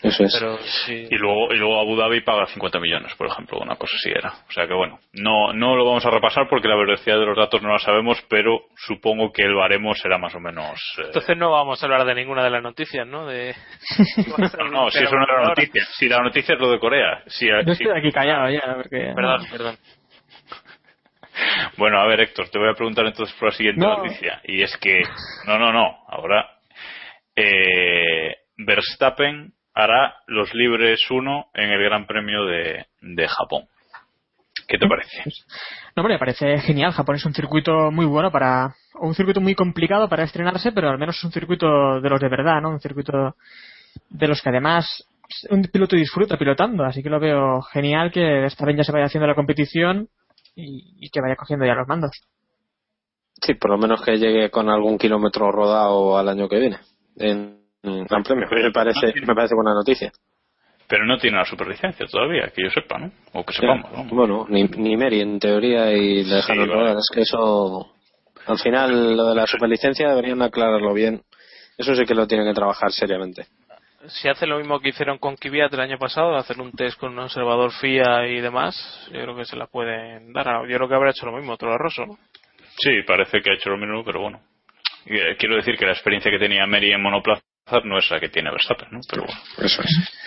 [0.01, 0.33] Eso es.
[0.39, 1.07] Pero, sí.
[1.09, 4.29] Y luego, y luego Abu Dhabi paga 50 millones, por ejemplo, una cosa así era.
[4.47, 7.35] O sea que bueno, no, no lo vamos a repasar porque la veracidad de los
[7.37, 10.79] datos no la sabemos, pero supongo que el baremo será más o menos.
[10.99, 11.03] Eh...
[11.07, 13.25] Entonces no vamos a hablar de ninguna de las noticias, ¿no?
[13.27, 13.53] De...
[14.57, 15.83] no, no, si eso no era la noticia.
[15.97, 17.21] Si la noticia es lo de Corea.
[17.27, 17.83] Si, Yo si...
[17.83, 18.75] estoy aquí callado ya.
[18.75, 19.11] Porque...
[19.13, 19.77] Perdón, perdón.
[21.77, 23.97] Bueno, a ver, Héctor, te voy a preguntar entonces por la siguiente No.
[23.97, 24.41] noticia.
[24.43, 25.01] Y es que,
[25.45, 26.49] no, no, no, ahora
[27.35, 33.63] eh, Verstappen hará los libres 1 en el Gran Premio de, de Japón.
[34.67, 35.23] ¿Qué te parece?
[35.95, 36.91] No, hombre, me parece genial.
[36.91, 38.75] Japón es un circuito muy bueno para.
[38.95, 42.19] o un circuito muy complicado para estrenarse, pero al menos es un circuito de los
[42.19, 42.69] de verdad, ¿no?
[42.69, 43.35] Un circuito
[44.09, 45.07] de los que además
[45.49, 49.05] un piloto disfruta pilotando, así que lo veo genial que esta vez ya se vaya
[49.05, 50.07] haciendo la competición
[50.55, 52.11] y, y que vaya cogiendo ya los mandos.
[53.41, 56.77] Sí, por lo menos que llegue con algún kilómetro rodado al año que viene
[57.17, 58.47] en en Gran Premio.
[58.49, 60.11] Me parece, me parece buena noticia.
[60.87, 63.11] Pero no tiene la superlicencia todavía, que yo sepa, ¿no?
[63.33, 64.05] O que sepamos, ¿no?
[64.05, 66.91] Bueno, ni, ni Meri en teoría y le dejaron Sí, vale.
[66.93, 67.93] Es que eso,
[68.47, 71.21] al final, lo de la superlicencia deberían aclararlo bien.
[71.77, 73.45] Eso sí que lo tienen que trabajar seriamente.
[74.07, 77.11] Si hace lo mismo que hicieron con Kvyat el año pasado, hacer un test con
[77.11, 80.67] un observador FIA y demás, yo creo que se la pueden dar.
[80.67, 82.17] Yo creo que habrá hecho lo mismo Toro Rosso, ¿no?
[82.77, 84.41] Sí, parece que ha hecho lo mismo, pero bueno.
[85.05, 87.43] Eh, Quiero decir que la experiencia que tenía Mary en monoplaza
[87.83, 88.99] no es la que tiene Verstappen, ¿no?
[89.09, 89.41] Pero bueno.
[89.57, 90.19] Eso es.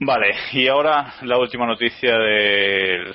[0.00, 3.14] Vale, y ahora la última noticia del,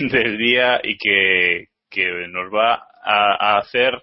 [0.00, 4.02] del día y que, que nos va a, a hacer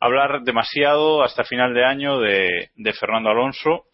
[0.00, 3.84] hablar demasiado hasta final de año de, de Fernando Alonso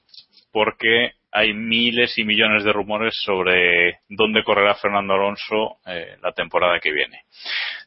[0.53, 6.79] porque hay miles y millones de rumores sobre dónde correrá Fernando Alonso eh, la temporada
[6.79, 7.23] que viene.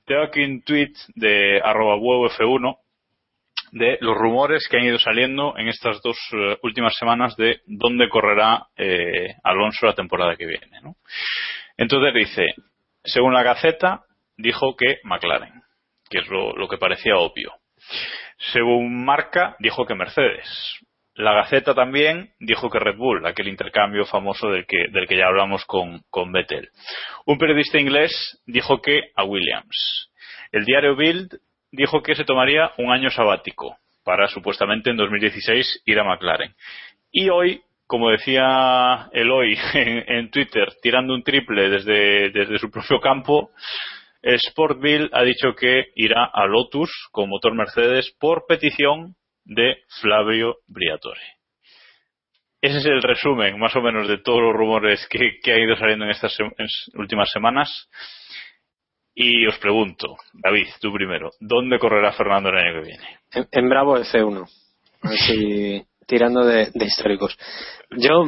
[0.05, 2.77] Tengo aquí un tweet de arroba F1
[3.75, 8.07] de los rumores que han ido saliendo en estas dos eh, últimas semanas de dónde
[8.07, 10.79] correrá eh, Alonso la temporada que viene.
[11.75, 12.45] Entonces dice,
[13.03, 14.05] según la Gaceta,
[14.37, 15.61] dijo que McLaren,
[16.09, 17.51] que es lo, lo que parecía obvio.
[18.53, 20.79] Según Marca, dijo que Mercedes.
[21.13, 25.27] La Gaceta también dijo que Red Bull, aquel intercambio famoso del que, del que ya
[25.27, 26.69] hablamos con, con Vettel.
[27.25, 30.11] Un periodista inglés dijo que a Williams.
[30.53, 31.39] El diario Bild
[31.75, 36.53] dijo que se tomaría un año sabático para supuestamente en 2016 ir a McLaren.
[37.11, 42.99] Y hoy, como decía Eloy en, en Twitter, tirando un triple desde, desde su propio
[42.99, 43.51] campo,
[44.25, 51.21] Sportville ha dicho que irá a Lotus con motor Mercedes por petición de Flavio Briatore.
[52.59, 55.75] Ese es el resumen, más o menos, de todos los rumores que, que han ido
[55.75, 56.35] saliendo en estas
[56.95, 57.69] últimas semanas.
[59.15, 63.19] Y os pregunto, David, tú primero, ¿dónde correrá Fernando el año que viene?
[63.31, 64.45] En, en Bravo F1.
[65.01, 67.37] Así, tirando de, de históricos.
[67.91, 68.25] Yo,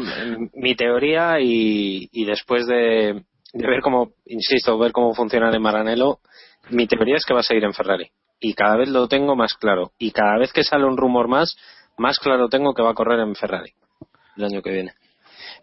[0.53, 3.21] mi teoría y, y después de,
[3.53, 6.19] de ver cómo, insisto, ver cómo funciona en Maranello,
[6.69, 8.09] mi teoría es que va a seguir en Ferrari.
[8.39, 9.91] Y cada vez lo tengo más claro.
[9.97, 11.57] Y cada vez que sale un rumor más,
[11.97, 13.73] más claro tengo que va a correr en Ferrari
[14.38, 14.93] el año que viene.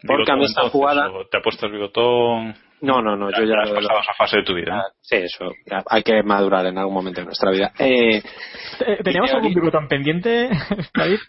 [0.05, 1.05] Porque a mí esta jugada...
[1.05, 2.55] entonces, ¿o ¿Te apuestas bigotón?
[2.81, 3.55] No, no, no, yo ya...
[3.63, 4.75] has pasado esa fase de tu vida.
[4.75, 4.83] ¿no?
[5.01, 5.51] Sí, eso.
[5.65, 7.71] ya, hay que madurar en algún momento de nuestra vida.
[7.79, 10.49] Eh, Eh, ¿Teníamos algún bigotón pendiente,
[10.93, 11.19] David?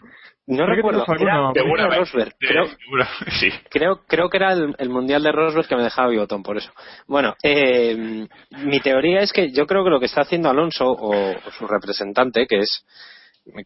[0.47, 1.05] no Creo recuerdo.
[1.19, 1.97] Era, Seguramente.
[1.97, 2.35] Rosberg.
[2.39, 2.65] Creo,
[3.39, 3.49] sí.
[3.69, 6.71] creo, creo que era el, el mundial de Rosberg que me dejaba bigotón, por eso.
[7.07, 11.13] Bueno, eh, mi teoría es que yo creo que lo que está haciendo Alonso o,
[11.13, 12.85] o su representante, que es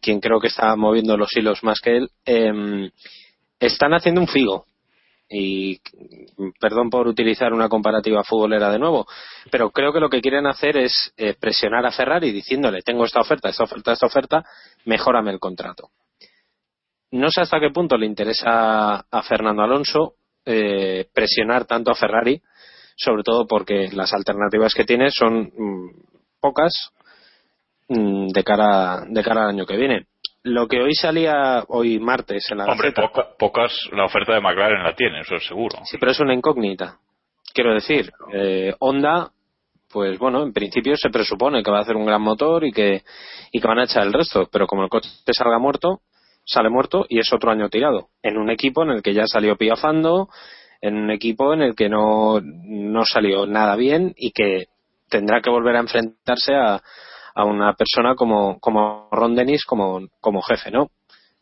[0.00, 2.90] quien creo que está moviendo los hilos más que él, eh,
[3.60, 4.66] están haciendo un figo.
[5.34, 5.80] Y
[6.60, 9.06] perdón por utilizar una comparativa futbolera de nuevo,
[9.50, 13.20] pero creo que lo que quieren hacer es eh, presionar a Ferrari diciéndole tengo esta
[13.20, 14.44] oferta, esta oferta, esta oferta,
[14.84, 15.88] mejórame el contrato.
[17.12, 22.42] No sé hasta qué punto le interesa a Fernando Alonso eh, presionar tanto a Ferrari,
[22.96, 25.90] sobre todo porque las alternativas que tiene son mm,
[26.40, 26.90] pocas
[27.88, 30.06] mm, de cara de cara al año que viene.
[30.44, 34.82] Lo que hoy salía hoy martes en la Hombre, poca- pocas la oferta de McLaren
[34.82, 35.78] la tiene, eso es seguro.
[35.84, 36.98] Sí, pero es una incógnita.
[37.54, 39.30] Quiero decir, eh, Honda,
[39.90, 43.02] pues bueno, en principio se presupone que va a hacer un gran motor y que,
[43.52, 46.00] y que van a echar el resto, pero como el coche salga muerto,
[46.44, 48.08] sale muerto y es otro año tirado.
[48.22, 50.28] En un equipo en el que ya salió piafando,
[50.80, 54.64] en un equipo en el que no, no salió nada bien y que
[55.08, 56.82] tendrá que volver a enfrentarse a,
[57.34, 60.90] a una persona como, como Ron Dennis como, como jefe, ¿no?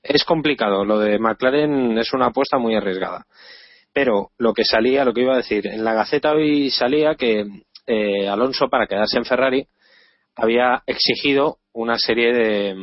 [0.02, 3.26] Es complicado, lo de McLaren es una apuesta muy arriesgada
[3.92, 7.44] pero lo que salía, lo que iba a decir, en la Gaceta hoy salía que
[7.86, 9.66] eh, Alonso para quedarse en Ferrari
[10.36, 12.74] había exigido una serie de,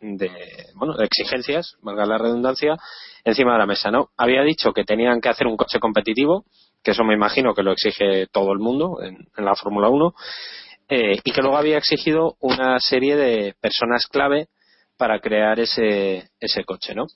[0.00, 0.30] de,
[0.74, 2.76] bueno, de exigencias, valga la redundancia,
[3.24, 4.10] encima de la mesa, ¿no?
[4.16, 6.44] Había dicho que tenían que hacer un coche competitivo,
[6.82, 10.14] que eso me imagino que lo exige todo el mundo en, en la Fórmula 1,
[10.88, 14.48] eh, y que luego había exigido una serie de personas clave
[14.96, 17.06] para crear ese, ese coche, ¿no?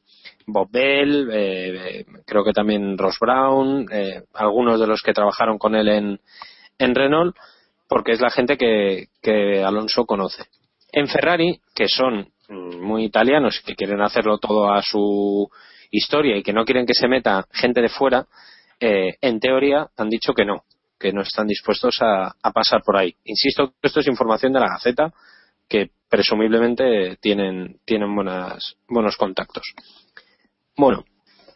[0.47, 5.75] Bob Bell, eh, creo que también Ross Brown, eh, algunos de los que trabajaron con
[5.75, 6.21] él en,
[6.79, 7.37] en Renault,
[7.89, 10.45] porque es la gente que, que Alonso conoce.
[10.93, 15.49] En Ferrari, que son muy italianos y que quieren hacerlo todo a su
[15.91, 18.27] historia y que no quieren que se meta gente de fuera,
[18.81, 20.63] eh, en teoría han dicho que no,
[20.99, 23.15] que no están dispuestos a, pasar por ahí.
[23.25, 25.13] Insisto que esto es información de la Gaceta,
[25.69, 29.75] que presumiblemente tienen, tienen buenas, buenos contactos.
[30.77, 31.05] Bueno,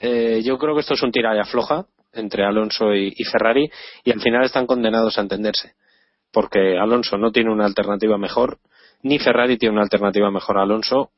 [0.01, 3.70] eh, yo creo que esto es un tira y afloja entre Alonso y, y Ferrari
[4.05, 5.74] y al final están condenados a entenderse.
[6.30, 8.59] Porque Alonso no tiene una alternativa mejor,
[9.03, 11.11] ni Ferrari tiene una alternativa mejor a Alonso,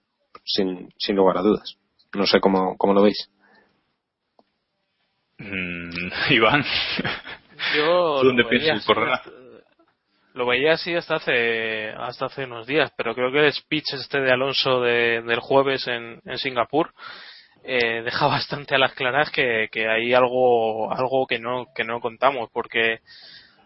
[0.44, 1.76] sin, sin lugar a dudas.
[2.14, 3.28] No sé cómo, cómo lo veis.
[5.38, 6.64] Mm, Iván,
[7.76, 9.30] Yo ¿tú dónde lo piensas veía así-
[10.34, 14.20] Lo veía así hasta hace hasta hace unos días, pero creo que el speech este
[14.20, 16.92] de Alonso de- del jueves en, en Singapur
[17.62, 18.26] eh, deja
[18.66, 22.98] bastante a las claras que, que hay algo algo que no que no contamos, porque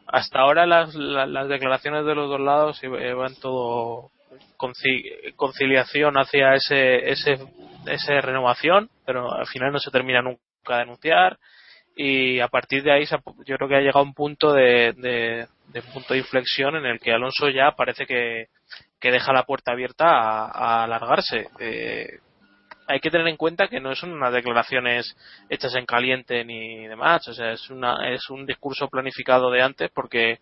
[0.06, 4.10] hasta ahora las, la- las declaraciones de los dos lados iban todo
[4.58, 7.38] conci- conciliación hacia ese ese
[7.86, 10.40] esa renovación, pero al final no se termina nunca
[10.76, 11.38] de anunciar
[12.00, 13.04] y a partir de ahí
[13.44, 15.48] yo creo que ha llegado un punto de
[15.92, 18.46] punto de inflexión en el que Alonso ya parece que,
[19.00, 21.48] que deja la puerta abierta a, a alargarse.
[21.58, 22.20] Eh,
[22.86, 25.16] hay que tener en cuenta que no son unas declaraciones
[25.50, 29.90] hechas en caliente ni demás, o sea, es una es un discurso planificado de antes
[29.92, 30.38] porque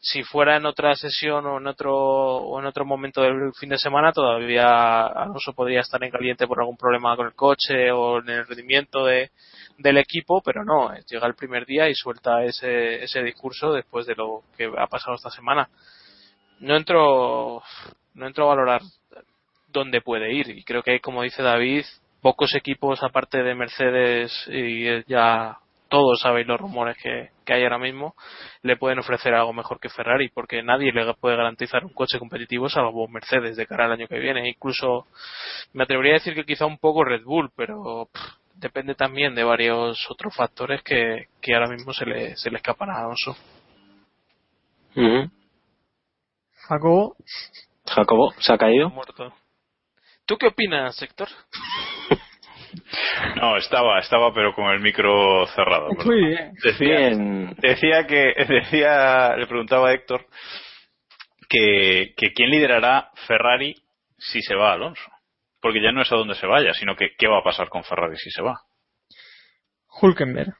[0.00, 3.78] si fuera en otra sesión o en otro o en otro momento del fin de
[3.78, 8.30] semana todavía Alonso podría estar en caliente por algún problema con el coche o en
[8.30, 9.30] el rendimiento de,
[9.78, 14.06] del equipo, pero no, eh, llega el primer día y suelta ese, ese discurso después
[14.06, 15.68] de lo que ha pasado esta semana.
[16.60, 17.62] No entro,
[18.14, 18.82] no entro a valorar
[19.68, 21.84] dónde puede ir y creo que como dice David,
[22.22, 25.58] pocos equipos aparte de Mercedes y ya
[25.88, 28.14] todos sabéis los rumores que, que hay ahora mismo,
[28.62, 32.68] le pueden ofrecer algo mejor que Ferrari, porque nadie le puede garantizar un coche competitivo
[32.68, 34.48] salvo Mercedes de cara al año que viene.
[34.48, 35.06] Incluso
[35.72, 38.08] me atrevería a decir que quizá un poco Red Bull, pero
[38.56, 42.90] depende también de varios otros factores que, que ahora mismo se le, se le escapan
[42.90, 43.36] a Alonso.
[46.68, 47.16] Jacobo,
[47.86, 48.88] Jacobo, ¿se ha caído?
[48.90, 49.32] Muerto.
[50.24, 51.28] ¿Tú qué opinas, Héctor?
[53.36, 55.88] No, estaba, estaba, pero con el micro cerrado.
[55.90, 56.06] perdón.
[56.06, 56.52] muy bien.
[56.62, 57.54] Decía, Bien.
[57.58, 60.26] decía que, decía, le preguntaba a Héctor
[61.48, 63.74] que, que quién liderará Ferrari
[64.18, 65.10] si se va Alonso.
[65.66, 67.82] Porque ya no es a dónde se vaya, sino que qué va a pasar con
[67.82, 68.60] Ferrari si se va.
[70.00, 70.54] Hulkenberg.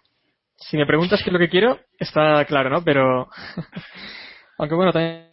[0.56, 2.82] Si me preguntas qué es lo que quiero, está claro, ¿no?
[2.82, 3.28] Pero.
[4.58, 5.30] Aunque bueno, también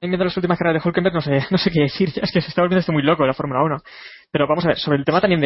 [0.00, 2.12] viendo las últimas carreras de Hulkenberg, no sé, no sé qué decir.
[2.12, 3.82] Ya es que se está volviendo esto muy loco la Fórmula 1.
[4.30, 5.40] Pero vamos a ver, sobre el tema también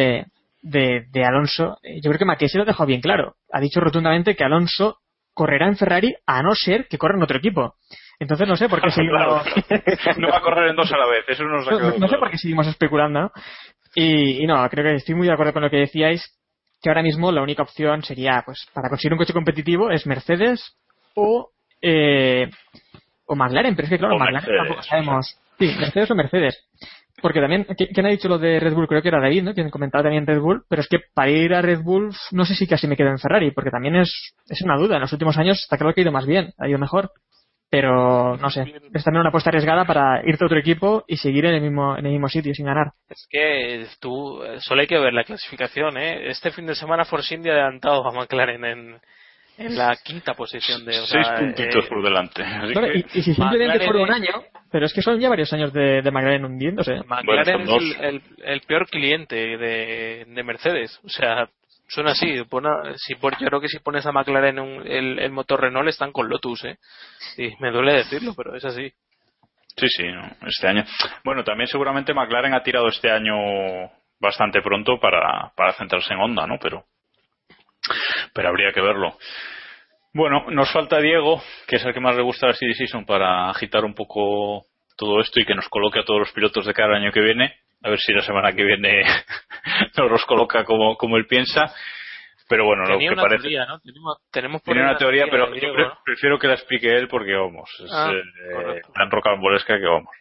[0.61, 3.35] de, de, Alonso, eh, yo creo que Maquesi lo ha dejado bien claro.
[3.51, 4.99] Ha dicho rotundamente que Alonso
[5.33, 7.77] correrá en Ferrari a no ser que corra en otro equipo.
[8.19, 9.21] Entonces no sé por qué seguimos.
[10.17, 12.17] No va a correr en dos a la vez, eso nos ha No, no sé
[12.17, 13.31] por qué seguimos especulando.
[13.93, 16.37] Y, y no, creo que estoy muy de acuerdo con lo que decíais,
[16.81, 20.75] que ahora mismo la única opción sería, pues, para conseguir un coche competitivo es Mercedes
[21.15, 21.49] o,
[21.81, 22.49] eh,
[23.25, 25.39] o McLaren, pero es que claro, O McLaren Mercedes, tampoco sabemos.
[25.59, 26.67] Sí, Mercedes o Mercedes.
[27.21, 28.87] Porque también, ¿qui- ¿quién ha dicho lo de Red Bull?
[28.89, 29.53] Creo que era David, ¿no?
[29.53, 32.53] Quien comentaba también Red Bull, pero es que para ir a Red Bull, no sé
[32.55, 34.95] si casi me quedo en Ferrari, porque también es, es una duda.
[34.95, 37.11] En los últimos años está claro que ha ido más bien, ha ido mejor.
[37.75, 38.61] Pero, no sé,
[38.93, 41.97] es también una apuesta arriesgada para irte a otro equipo y seguir en el mismo,
[41.97, 42.93] en el mismo sitio sin ganar.
[43.09, 46.29] Es que tú, eh, solo hay que ver la clasificación, ¿eh?
[46.29, 48.97] Este fin de semana Force India ha adelantado a McLaren en,
[49.57, 50.99] en la quinta posición de...
[50.99, 52.43] o Seis sea, puntitos eh, por delante.
[52.43, 55.19] Así Bueno, que- y, y si simplemente McLaren fuera un año, pero es que son
[55.19, 56.95] ya varios años de, de McLaren hundiéndose.
[57.07, 60.97] McLaren Bueno, es el, el- el peor cliente de, de Mercedes.
[61.03, 61.49] O sea,
[61.87, 62.43] suena así.
[62.49, 62.65] pon
[62.97, 66.11] si por, yo creo que si pones a McLaren un- el, el motor Renault están
[66.11, 66.77] con Lotus, ¿eh?
[67.37, 68.91] Y me duele decirlo, pero es así.
[69.77, 70.03] Sí, sí,
[70.47, 70.85] este año.
[71.23, 73.35] Bueno, también seguramente McLaren ha tirado este año
[74.19, 76.57] bastante pronto para, para centrarse en Honda, ¿no?
[76.61, 76.85] Pero,
[78.33, 79.17] pero habría que verlo.
[80.13, 83.49] Bueno, nos falta Diego, que es el que más le gusta la City Season para
[83.49, 84.65] agitar un poco
[84.95, 87.55] todo esto y que nos coloque a todos los pilotos de cada año que viene.
[87.83, 89.03] A ver si la semana que viene
[89.97, 91.73] nos los coloca como, como él piensa.
[92.47, 93.41] Pero bueno, Tenía lo que una parece.
[93.41, 93.79] teoría, ¿no?
[93.79, 95.97] Tenemos, tenemos por Tiene una teoría, pero yo pre- ¿no?
[96.05, 100.11] prefiero que la explique él porque vamos, es Ah, eh, tan rocambolesca que vamos.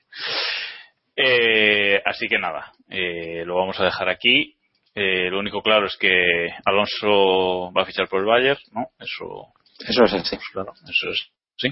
[1.17, 4.57] Eh, así que nada, eh, lo vamos a dejar aquí.
[4.95, 8.87] Eh, lo único claro es que Alonso va a fichar por el Bayern, ¿no?
[8.99, 9.53] Eso,
[9.87, 10.39] Eso es así.
[10.53, 11.69] claro, eso es, sí.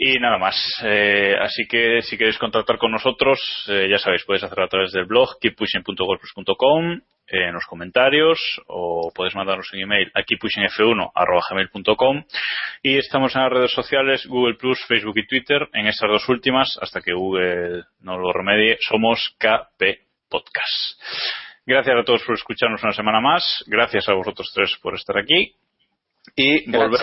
[0.00, 0.54] Y nada más.
[0.84, 4.92] Eh, así que si queréis contactar con nosotros, eh, ya sabéis, podéis hacerlo a través
[4.92, 8.38] del blog keeppushing.wordpress.com, eh, en los comentarios,
[8.68, 12.24] o podéis mandarnos un email a keeppushingf1.gmail.com
[12.84, 15.68] y estamos en las redes sociales, Google Plus, Facebook y Twitter.
[15.72, 19.82] En estas dos últimas, hasta que Google no lo remedie, somos KP
[20.30, 21.02] Podcast.
[21.66, 23.64] Gracias a todos por escucharnos una semana más.
[23.66, 25.56] Gracias a vosotros tres por estar aquí.
[26.36, 27.02] Y volvemos.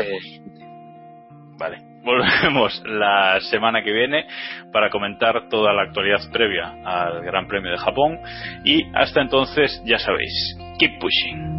[1.60, 1.95] Vale.
[2.06, 4.28] Volvemos la semana que viene
[4.72, 8.20] para comentar toda la actualidad previa al Gran Premio de Japón.
[8.64, 11.56] Y hasta entonces, ya sabéis, keep pushing.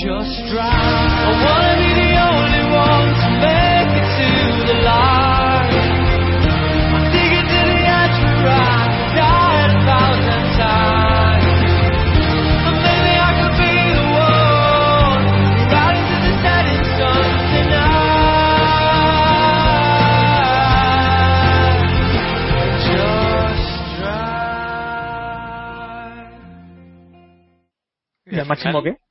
[0.00, 0.48] Just
[1.76, 2.64] be the only
[4.16, 4.28] to
[4.64, 5.76] the light.
[7.12, 7.76] To the
[10.56, 11.44] times.
[12.64, 15.24] And maybe I could be the one
[15.68, 18.00] right into the setting sun tonight.
[22.88, 23.68] Just
[24.00, 24.40] drive.
[28.32, 29.09] ¿Y al máximo qué?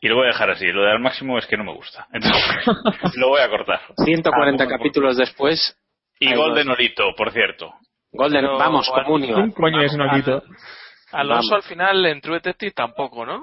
[0.00, 0.66] Y lo voy a dejar así.
[0.66, 2.06] Lo de al máximo es que no me gusta.
[2.12, 2.42] Entonces,
[3.16, 3.80] lo voy a cortar.
[4.04, 5.76] 140 Ah, capítulos después.
[6.20, 7.72] Y gol de Norito, por cierto.
[8.12, 9.34] Golden, Pero- vamos, comunio.
[9.34, 10.42] ¿Quién coño es Nolito?
[11.12, 11.52] Alonso Vamos.
[11.52, 13.42] al final en True Detective tampoco, ¿no?